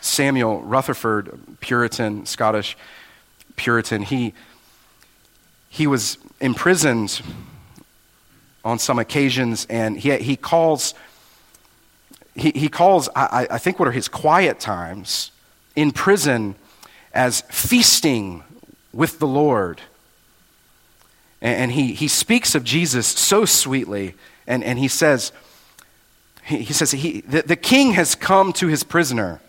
Samuel 0.00 0.60
Rutherford, 0.62 1.38
Puritan, 1.60 2.26
Scottish 2.26 2.76
Puritan, 3.56 4.02
he, 4.02 4.34
he 5.68 5.86
was 5.86 6.18
imprisoned 6.40 7.22
on 8.64 8.78
some 8.78 8.98
occasions, 8.98 9.66
and 9.70 9.98
he, 9.98 10.16
he 10.18 10.36
calls, 10.36 10.94
he, 12.34 12.50
he 12.50 12.68
calls 12.68 13.08
I, 13.14 13.46
I 13.50 13.58
think, 13.58 13.78
what 13.78 13.88
are 13.88 13.92
his 13.92 14.08
quiet 14.08 14.58
times 14.58 15.30
in 15.76 15.90
prison 15.92 16.54
as 17.12 17.42
feasting 17.50 18.42
with 18.92 19.18
the 19.18 19.26
Lord. 19.26 19.80
And, 21.40 21.56
and 21.56 21.72
he, 21.72 21.92
he 21.94 22.08
speaks 22.08 22.54
of 22.54 22.64
Jesus 22.64 23.06
so 23.06 23.44
sweetly, 23.44 24.14
and, 24.46 24.64
and 24.64 24.78
he 24.78 24.88
says, 24.88 25.32
he, 26.44 26.72
says, 26.72 26.90
he, 26.90 27.22
the, 27.22 27.42
the 27.42 27.56
king 27.56 27.92
has 27.92 28.14
come 28.14 28.52
to 28.54 28.66
his 28.66 28.84
prisoner, 28.84 29.40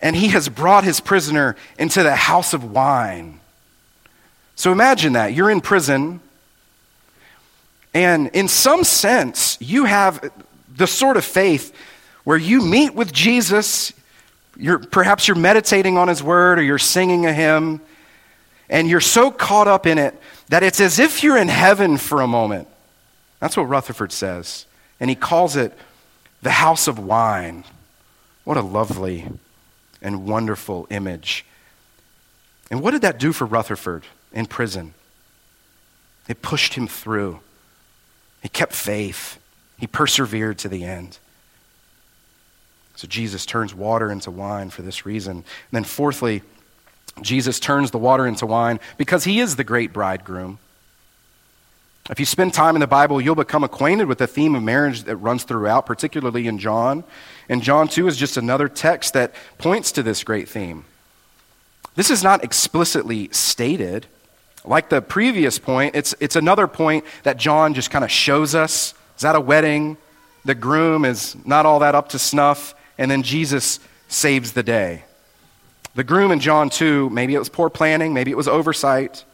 and 0.00 0.16
he 0.16 0.28
has 0.28 0.48
brought 0.48 0.84
his 0.84 1.00
prisoner 1.00 1.56
into 1.78 2.02
the 2.02 2.16
house 2.16 2.52
of 2.52 2.72
wine. 2.72 3.40
So 4.56 4.72
imagine 4.72 5.12
that. 5.12 5.34
You're 5.34 5.50
in 5.50 5.60
prison, 5.60 6.20
and 7.94 8.28
in 8.28 8.48
some 8.48 8.82
sense, 8.82 9.56
you 9.60 9.84
have 9.84 10.32
the 10.74 10.86
sort 10.86 11.16
of 11.16 11.24
faith 11.24 11.74
where 12.24 12.36
you 12.36 12.62
meet 12.62 12.94
with 12.94 13.12
Jesus. 13.12 13.92
You're, 14.56 14.80
perhaps 14.80 15.28
you're 15.28 15.36
meditating 15.36 15.96
on 15.96 16.08
his 16.08 16.22
word 16.22 16.58
or 16.58 16.62
you're 16.62 16.78
singing 16.78 17.24
a 17.24 17.32
hymn, 17.32 17.80
and 18.68 18.88
you're 18.88 19.00
so 19.00 19.30
caught 19.30 19.68
up 19.68 19.86
in 19.86 19.98
it 19.98 20.20
that 20.48 20.64
it's 20.64 20.80
as 20.80 20.98
if 20.98 21.22
you're 21.22 21.38
in 21.38 21.48
heaven 21.48 21.98
for 21.98 22.20
a 22.20 22.26
moment. 22.26 22.66
That's 23.38 23.56
what 23.56 23.68
Rutherford 23.68 24.10
says 24.10 24.66
and 25.00 25.10
he 25.10 25.16
calls 25.16 25.56
it 25.56 25.72
the 26.42 26.50
house 26.50 26.88
of 26.88 26.98
wine. 26.98 27.64
What 28.44 28.56
a 28.56 28.62
lovely 28.62 29.28
and 30.00 30.26
wonderful 30.26 30.86
image. 30.90 31.44
And 32.70 32.80
what 32.80 32.92
did 32.92 33.02
that 33.02 33.18
do 33.18 33.32
for 33.32 33.44
Rutherford 33.44 34.04
in 34.32 34.46
prison? 34.46 34.94
It 36.28 36.42
pushed 36.42 36.74
him 36.74 36.88
through. 36.88 37.40
He 38.42 38.48
kept 38.48 38.72
faith. 38.72 39.38
He 39.78 39.86
persevered 39.86 40.58
to 40.58 40.68
the 40.68 40.84
end. 40.84 41.18
So 42.96 43.06
Jesus 43.06 43.44
turns 43.44 43.74
water 43.74 44.10
into 44.10 44.30
wine 44.30 44.70
for 44.70 44.82
this 44.82 45.04
reason. 45.04 45.36
And 45.36 45.44
then, 45.72 45.84
fourthly, 45.84 46.42
Jesus 47.20 47.60
turns 47.60 47.90
the 47.90 47.98
water 47.98 48.26
into 48.26 48.46
wine 48.46 48.80
because 48.96 49.24
he 49.24 49.40
is 49.40 49.56
the 49.56 49.64
great 49.64 49.92
bridegroom. 49.92 50.58
If 52.08 52.20
you 52.20 52.26
spend 52.26 52.54
time 52.54 52.76
in 52.76 52.80
the 52.80 52.86
Bible, 52.86 53.20
you'll 53.20 53.34
become 53.34 53.64
acquainted 53.64 54.06
with 54.06 54.18
the 54.18 54.28
theme 54.28 54.54
of 54.54 54.62
marriage 54.62 55.02
that 55.04 55.16
runs 55.16 55.42
throughout, 55.42 55.86
particularly 55.86 56.46
in 56.46 56.58
John. 56.58 57.02
And 57.48 57.62
John 57.62 57.88
2 57.88 58.06
is 58.06 58.16
just 58.16 58.36
another 58.36 58.68
text 58.68 59.14
that 59.14 59.34
points 59.58 59.90
to 59.92 60.02
this 60.02 60.22
great 60.22 60.48
theme. 60.48 60.84
This 61.96 62.10
is 62.10 62.22
not 62.22 62.44
explicitly 62.44 63.28
stated. 63.32 64.06
Like 64.64 64.88
the 64.88 65.02
previous 65.02 65.58
point, 65.58 65.96
it's, 65.96 66.14
it's 66.20 66.36
another 66.36 66.68
point 66.68 67.04
that 67.24 67.38
John 67.38 67.74
just 67.74 67.90
kind 67.90 68.04
of 68.04 68.10
shows 68.10 68.54
us. 68.54 68.94
Is 69.16 69.22
that 69.22 69.34
a 69.34 69.40
wedding, 69.40 69.96
the 70.44 70.54
groom 70.54 71.04
is 71.04 71.36
not 71.44 71.66
all 71.66 71.80
that 71.80 71.94
up 71.94 72.10
to 72.10 72.18
snuff, 72.18 72.74
and 72.98 73.10
then 73.10 73.22
Jesus 73.22 73.80
saves 74.08 74.52
the 74.52 74.62
day. 74.62 75.04
The 75.96 76.04
groom 76.04 76.30
in 76.30 76.38
John 76.38 76.70
2, 76.70 77.10
maybe 77.10 77.34
it 77.34 77.38
was 77.38 77.48
poor 77.48 77.70
planning, 77.70 78.14
maybe 78.14 78.30
it 78.30 78.36
was 78.36 78.46
oversight. 78.46 79.24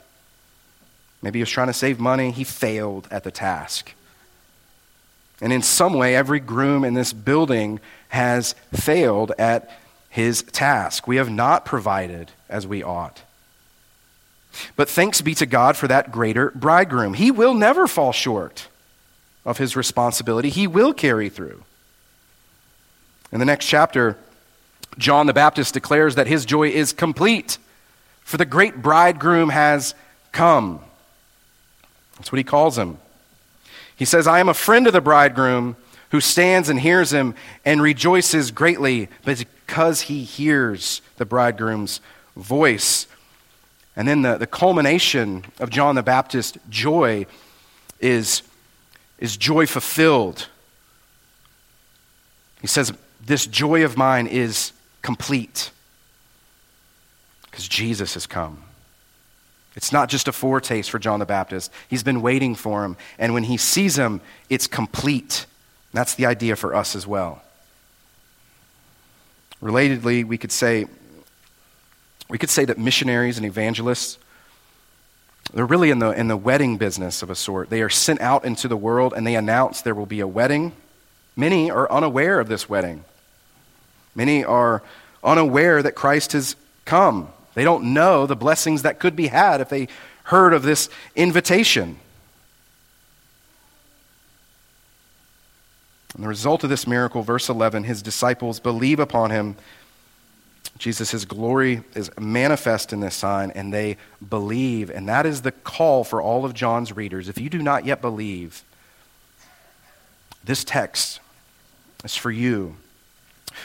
Maybe 1.22 1.38
he 1.38 1.42
was 1.42 1.50
trying 1.50 1.68
to 1.68 1.72
save 1.72 2.00
money. 2.00 2.32
He 2.32 2.44
failed 2.44 3.08
at 3.10 3.24
the 3.24 3.30
task. 3.30 3.94
And 5.40 5.52
in 5.52 5.62
some 5.62 5.94
way, 5.94 6.14
every 6.14 6.40
groom 6.40 6.84
in 6.84 6.94
this 6.94 7.12
building 7.12 7.80
has 8.08 8.54
failed 8.72 9.32
at 9.38 9.70
his 10.08 10.42
task. 10.42 11.06
We 11.06 11.16
have 11.16 11.30
not 11.30 11.64
provided 11.64 12.30
as 12.48 12.66
we 12.66 12.82
ought. 12.82 13.22
But 14.76 14.88
thanks 14.88 15.20
be 15.20 15.34
to 15.36 15.46
God 15.46 15.76
for 15.76 15.88
that 15.88 16.12
greater 16.12 16.50
bridegroom. 16.50 17.14
He 17.14 17.30
will 17.30 17.54
never 17.54 17.86
fall 17.86 18.12
short 18.12 18.68
of 19.44 19.58
his 19.58 19.74
responsibility, 19.74 20.50
he 20.50 20.66
will 20.66 20.92
carry 20.92 21.28
through. 21.28 21.64
In 23.32 23.40
the 23.40 23.44
next 23.44 23.66
chapter, 23.66 24.16
John 24.98 25.26
the 25.26 25.32
Baptist 25.32 25.74
declares 25.74 26.14
that 26.14 26.26
his 26.26 26.44
joy 26.44 26.68
is 26.68 26.92
complete, 26.92 27.58
for 28.20 28.36
the 28.36 28.44
great 28.44 28.82
bridegroom 28.82 29.48
has 29.48 29.94
come. 30.30 30.80
That's 32.22 32.30
what 32.30 32.38
he 32.38 32.44
calls 32.44 32.78
him. 32.78 32.98
He 33.96 34.04
says, 34.04 34.28
I 34.28 34.38
am 34.38 34.48
a 34.48 34.54
friend 34.54 34.86
of 34.86 34.92
the 34.92 35.00
bridegroom 35.00 35.74
who 36.12 36.20
stands 36.20 36.68
and 36.68 36.78
hears 36.78 37.12
him 37.12 37.34
and 37.64 37.82
rejoices 37.82 38.52
greatly 38.52 39.08
because 39.24 40.02
he 40.02 40.22
hears 40.22 41.02
the 41.16 41.24
bridegroom's 41.24 42.00
voice. 42.36 43.08
And 43.96 44.06
then 44.06 44.22
the, 44.22 44.38
the 44.38 44.46
culmination 44.46 45.46
of 45.58 45.70
John 45.70 45.96
the 45.96 46.04
Baptist's 46.04 46.56
joy 46.70 47.26
is, 47.98 48.42
is 49.18 49.36
joy 49.36 49.66
fulfilled. 49.66 50.46
He 52.60 52.68
says, 52.68 52.92
This 53.20 53.48
joy 53.48 53.84
of 53.84 53.96
mine 53.96 54.28
is 54.28 54.70
complete 55.02 55.72
because 57.50 57.66
Jesus 57.66 58.14
has 58.14 58.28
come. 58.28 58.62
It's 59.74 59.92
not 59.92 60.08
just 60.08 60.28
a 60.28 60.32
foretaste 60.32 60.90
for 60.90 60.98
John 60.98 61.18
the 61.18 61.26
Baptist. 61.26 61.72
He's 61.88 62.02
been 62.02 62.20
waiting 62.20 62.54
for 62.54 62.84
him. 62.84 62.96
And 63.18 63.32
when 63.32 63.44
he 63.44 63.56
sees 63.56 63.96
him, 63.96 64.20
it's 64.50 64.66
complete. 64.66 65.46
That's 65.92 66.14
the 66.14 66.26
idea 66.26 66.56
for 66.56 66.74
us 66.74 66.94
as 66.94 67.06
well. 67.06 67.42
Relatedly, 69.62 70.24
we 70.24 70.38
could 70.38 70.52
say 70.52 70.86
we 72.28 72.38
could 72.38 72.50
say 72.50 72.64
that 72.64 72.78
missionaries 72.78 73.36
and 73.36 73.44
evangelists 73.44 74.18
they're 75.52 75.66
really 75.66 75.90
in 75.90 75.98
the, 75.98 76.10
in 76.10 76.28
the 76.28 76.36
wedding 76.36 76.78
business 76.78 77.22
of 77.22 77.30
a 77.30 77.34
sort. 77.34 77.68
They 77.68 77.82
are 77.82 77.90
sent 77.90 78.20
out 78.20 78.44
into 78.44 78.68
the 78.68 78.76
world 78.76 79.12
and 79.14 79.26
they 79.26 79.34
announce 79.34 79.82
there 79.82 79.94
will 79.94 80.06
be 80.06 80.20
a 80.20 80.26
wedding. 80.26 80.72
Many 81.36 81.70
are 81.70 81.90
unaware 81.90 82.40
of 82.40 82.48
this 82.48 82.68
wedding. 82.68 83.04
Many 84.14 84.44
are 84.44 84.82
unaware 85.22 85.82
that 85.82 85.94
Christ 85.94 86.32
has 86.32 86.56
come. 86.84 87.28
They 87.54 87.64
don't 87.64 87.92
know 87.94 88.26
the 88.26 88.36
blessings 88.36 88.82
that 88.82 88.98
could 88.98 89.16
be 89.16 89.26
had 89.28 89.60
if 89.60 89.68
they 89.68 89.88
heard 90.24 90.54
of 90.54 90.62
this 90.62 90.88
invitation. 91.14 91.98
And 96.14 96.24
the 96.24 96.28
result 96.28 96.62
of 96.64 96.70
this 96.70 96.86
miracle, 96.86 97.22
verse 97.22 97.48
11, 97.48 97.84
his 97.84 98.02
disciples 98.02 98.60
believe 98.60 99.00
upon 99.00 99.30
him. 99.30 99.56
Jesus' 100.78 101.24
glory 101.24 101.82
is 101.94 102.10
manifest 102.18 102.92
in 102.92 103.00
this 103.00 103.14
sign, 103.14 103.50
and 103.52 103.72
they 103.72 103.96
believe. 104.26 104.90
And 104.90 105.08
that 105.08 105.26
is 105.26 105.42
the 105.42 105.52
call 105.52 106.04
for 106.04 106.20
all 106.20 106.44
of 106.44 106.54
John's 106.54 106.94
readers. 106.94 107.28
If 107.28 107.38
you 107.38 107.48
do 107.48 107.62
not 107.62 107.86
yet 107.86 108.00
believe, 108.00 108.64
this 110.44 110.64
text 110.64 111.20
is 112.04 112.16
for 112.16 112.30
you. 112.30 112.76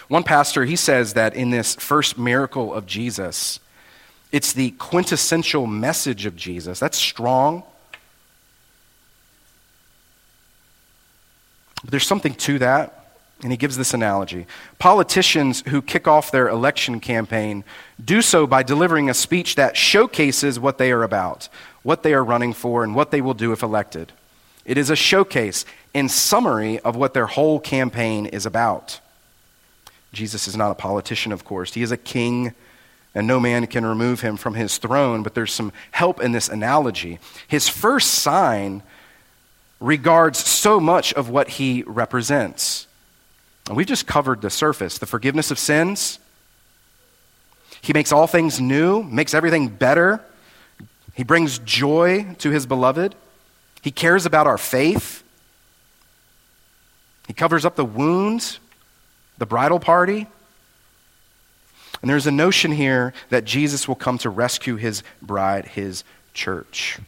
One 0.07 0.23
pastor, 0.23 0.65
he 0.65 0.75
says 0.75 1.13
that 1.13 1.33
in 1.33 1.49
this 1.49 1.75
first 1.75 2.17
miracle 2.17 2.73
of 2.73 2.85
Jesus, 2.85 3.59
it's 4.38 4.53
the 4.53 4.69
quintessential 4.69 5.65
message 5.65 6.27
of 6.27 6.35
Jesus. 6.35 6.79
That's 6.79 6.95
strong. 6.95 7.63
But 11.81 11.89
there's 11.89 12.05
something 12.05 12.35
to 12.35 12.59
that. 12.59 12.93
And 13.41 13.51
he 13.51 13.57
gives 13.57 13.77
this 13.77 13.95
analogy. 13.95 14.45
Politicians 14.77 15.63
who 15.67 15.81
kick 15.81 16.07
off 16.07 16.29
their 16.29 16.49
election 16.49 16.99
campaign 16.99 17.63
do 18.03 18.21
so 18.21 18.45
by 18.45 18.61
delivering 18.61 19.09
a 19.09 19.15
speech 19.15 19.55
that 19.55 19.75
showcases 19.75 20.59
what 20.59 20.77
they 20.77 20.91
are 20.91 21.01
about, 21.01 21.49
what 21.81 22.03
they 22.03 22.13
are 22.13 22.23
running 22.23 22.53
for, 22.53 22.83
and 22.83 22.93
what 22.93 23.09
they 23.09 23.21
will 23.21 23.33
do 23.33 23.51
if 23.53 23.63
elected. 23.63 24.11
It 24.65 24.77
is 24.77 24.91
a 24.91 24.95
showcase 24.95 25.65
in 25.95 26.09
summary 26.09 26.77
of 26.81 26.95
what 26.95 27.15
their 27.15 27.25
whole 27.25 27.59
campaign 27.59 28.27
is 28.27 28.45
about. 28.45 28.99
Jesus 30.13 30.47
is 30.47 30.55
not 30.55 30.69
a 30.69 30.75
politician, 30.75 31.31
of 31.31 31.43
course. 31.43 31.73
He 31.73 31.81
is 31.81 31.91
a 31.91 31.97
king, 31.97 32.53
and 33.16 33.26
no 33.26 33.39
man 33.39 33.68
can 33.68 33.86
remove 33.86 34.22
him 34.22 34.38
from 34.38 34.53
his 34.53 34.78
throne, 34.78 35.24
but 35.24 35.34
there's 35.34 35.53
some 35.53 35.72
help 35.91 36.22
in 36.22 36.32
this 36.32 36.49
analogy. 36.49 37.20
His 37.47 37.68
first 37.68 38.14
sign 38.16 38.84
regards 39.80 40.39
so 40.39 40.80
much 40.80 41.14
of 41.14 41.30
what 41.30 41.49
he 41.49 41.84
represents. 41.86 42.88
And 43.68 43.76
we've 43.76 43.88
just 43.88 44.08
covered 44.08 44.41
the 44.41 44.49
surface 44.49 44.97
the 44.97 45.05
forgiveness 45.05 45.51
of 45.51 45.60
sins. 45.60 46.20
He 47.82 47.93
makes 47.93 48.12
all 48.12 48.28
things 48.28 48.60
new, 48.60 49.03
makes 49.03 49.34
everything 49.34 49.68
better. 49.68 50.22
He 51.14 51.24
brings 51.24 51.60
joy 51.60 52.36
to 52.39 52.49
his 52.49 52.66
beloved. 52.66 53.16
He 53.82 53.91
cares 53.91 54.26
about 54.26 54.47
our 54.47 54.58
faith. 54.58 55.24
He 57.28 57.34
covers 57.34 57.66
up 57.66 57.76
the 57.76 57.86
wounds 57.86 58.60
the 59.38 59.45
bridal 59.45 59.80
party. 59.80 60.28
And 62.02 62.10
there's 62.10 62.28
a 62.28 62.32
notion 62.32 62.72
here 62.72 63.14
that 63.30 63.45
Jesus 63.45 63.88
will 63.88 63.95
come 63.95 64.18
to 64.20 64.30
rescue 64.30 64.76
his 64.76 65.04
bride, 65.22 65.66
his 65.66 66.04
church. 66.34 67.00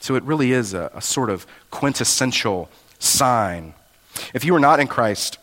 So 0.00 0.14
it 0.14 0.22
really 0.24 0.52
is 0.52 0.74
a, 0.74 0.90
a 0.94 1.02
sort 1.02 1.30
of 1.30 1.46
quintessential 1.70 2.68
sign. 2.98 3.74
If 4.34 4.44
you 4.44 4.54
are 4.54 4.60
not 4.60 4.80
in 4.80 4.86
Christ, 4.86 5.38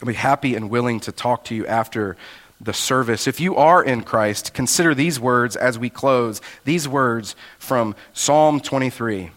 I'll 0.00 0.08
be 0.08 0.14
happy 0.14 0.54
and 0.54 0.70
willing 0.70 1.00
to 1.00 1.12
talk 1.12 1.44
to 1.46 1.54
you 1.54 1.66
after 1.66 2.16
the 2.60 2.72
service. 2.72 3.26
If 3.26 3.40
you 3.40 3.56
are 3.56 3.82
in 3.82 4.02
Christ, 4.02 4.54
consider 4.54 4.94
these 4.94 5.18
words 5.18 5.56
as 5.56 5.78
we 5.78 5.90
close. 5.90 6.40
These 6.64 6.88
words 6.88 7.36
from 7.58 7.94
Psalm 8.12 8.60
23. 8.60 9.30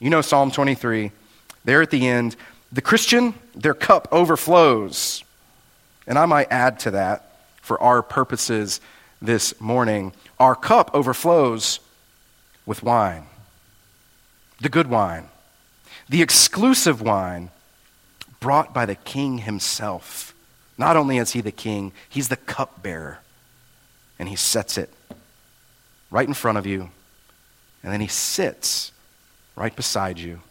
You 0.00 0.10
know 0.10 0.20
Psalm 0.20 0.50
23. 0.50 1.12
There 1.64 1.82
at 1.82 1.90
the 1.90 2.08
end, 2.08 2.36
the 2.72 2.80
Christian, 2.80 3.34
their 3.54 3.74
cup 3.74 4.08
overflows. 4.10 5.22
And 6.06 6.18
I 6.18 6.26
might 6.26 6.50
add 6.50 6.80
to 6.80 6.92
that 6.92 7.31
for 7.72 7.82
our 7.82 8.02
purposes 8.02 8.82
this 9.22 9.58
morning 9.58 10.12
our 10.38 10.54
cup 10.54 10.90
overflows 10.92 11.80
with 12.66 12.82
wine, 12.82 13.24
the 14.60 14.68
good 14.68 14.88
wine, 14.88 15.30
the 16.06 16.20
exclusive 16.20 17.00
wine 17.00 17.48
brought 18.40 18.74
by 18.74 18.84
the 18.84 18.94
king 18.94 19.38
himself. 19.38 20.34
Not 20.76 20.98
only 20.98 21.16
is 21.16 21.30
he 21.30 21.40
the 21.40 21.50
king, 21.50 21.92
he's 22.10 22.28
the 22.28 22.36
cupbearer. 22.36 23.20
And 24.18 24.28
he 24.28 24.36
sets 24.36 24.76
it 24.76 24.90
right 26.10 26.28
in 26.28 26.34
front 26.34 26.58
of 26.58 26.66
you, 26.66 26.90
and 27.82 27.90
then 27.90 28.02
he 28.02 28.06
sits 28.06 28.92
right 29.56 29.74
beside 29.74 30.18
you 30.18 30.42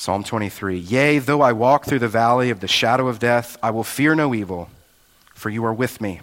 Psalm 0.00 0.24
23 0.24 0.78
Yea, 0.78 1.18
though 1.18 1.42
I 1.42 1.52
walk 1.52 1.84
through 1.84 1.98
the 1.98 2.08
valley 2.08 2.48
of 2.48 2.60
the 2.60 2.66
shadow 2.66 3.06
of 3.06 3.18
death, 3.18 3.58
I 3.62 3.70
will 3.70 3.84
fear 3.84 4.14
no 4.14 4.34
evil, 4.34 4.70
for 5.40 5.48
you 5.48 5.64
are 5.64 5.72
with 5.72 6.00
me. 6.00 6.20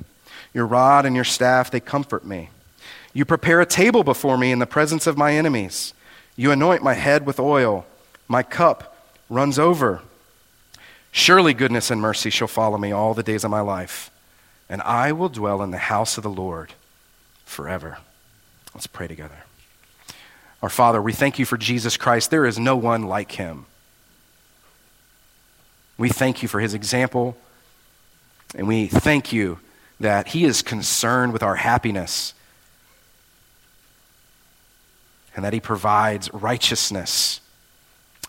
Your 0.54 0.68
rod 0.68 1.06
and 1.06 1.16
your 1.16 1.26
staff, 1.26 1.72
they 1.72 1.80
comfort 1.80 2.24
me. 2.24 2.50
You 3.14 3.26
prepare 3.26 3.60
a 3.60 3.66
table 3.66 4.04
before 4.04 4.38
me 4.38 4.52
in 4.52 4.60
the 4.60 4.68
presence 4.68 5.08
of 5.08 5.18
my 5.18 5.34
enemies. 5.34 5.96
You 6.36 6.52
anoint 6.52 6.84
my 6.84 6.94
head 6.94 7.26
with 7.26 7.40
oil. 7.40 7.88
My 8.28 8.44
cup 8.44 8.96
runs 9.28 9.58
over. 9.58 10.02
Surely 11.12 11.56
goodness 11.56 11.90
and 11.90 12.00
mercy 12.00 12.30
shall 12.30 12.48
follow 12.48 12.78
me 12.78 12.92
all 12.92 13.16
the 13.16 13.24
days 13.24 13.44
of 13.44 13.50
my 13.50 13.62
life, 13.62 14.12
and 14.70 14.84
I 14.84 15.12
will 15.14 15.30
dwell 15.30 15.64
in 15.64 15.72
the 15.72 15.78
house 15.78 16.18
of 16.18 16.24
the 16.24 16.30
Lord 16.30 16.74
forever. 17.44 17.98
Let's 18.76 18.86
pray 18.86 19.08
together. 19.08 19.44
Our 20.62 20.70
Father, 20.70 21.02
we 21.02 21.12
thank 21.12 21.40
you 21.40 21.46
for 21.46 21.58
Jesus 21.58 21.98
Christ. 21.98 22.30
There 22.30 22.46
is 22.46 22.60
no 22.60 22.76
one 22.76 23.04
like 23.04 23.32
him. 23.32 23.66
We 25.98 26.10
thank 26.10 26.44
you 26.44 26.48
for 26.48 26.60
his 26.60 26.76
example, 26.76 27.36
and 28.56 28.68
we 28.68 28.88
thank 28.88 29.34
you 29.34 29.60
that 30.00 30.30
he 30.30 30.46
is 30.46 30.62
concerned 30.62 31.34
with 31.34 31.44
our 31.44 31.56
happiness 31.56 32.34
and 35.36 35.46
that 35.46 35.54
he 35.54 35.60
provides 35.60 36.34
righteousness 36.34 37.40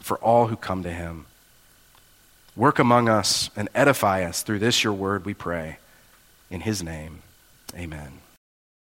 for 0.00 0.18
all 0.18 0.46
who 0.46 0.56
come 0.56 0.82
to 0.82 0.90
him. 0.90 1.26
Work 2.56 2.78
among 2.78 3.08
us 3.08 3.50
and 3.56 3.68
edify 3.74 4.24
us 4.24 4.42
through 4.42 4.58
this, 4.58 4.82
your 4.82 4.92
word, 4.92 5.24
we 5.24 5.34
pray. 5.34 5.78
In 6.50 6.60
his 6.60 6.82
name, 6.82 7.22
amen. 7.74 8.20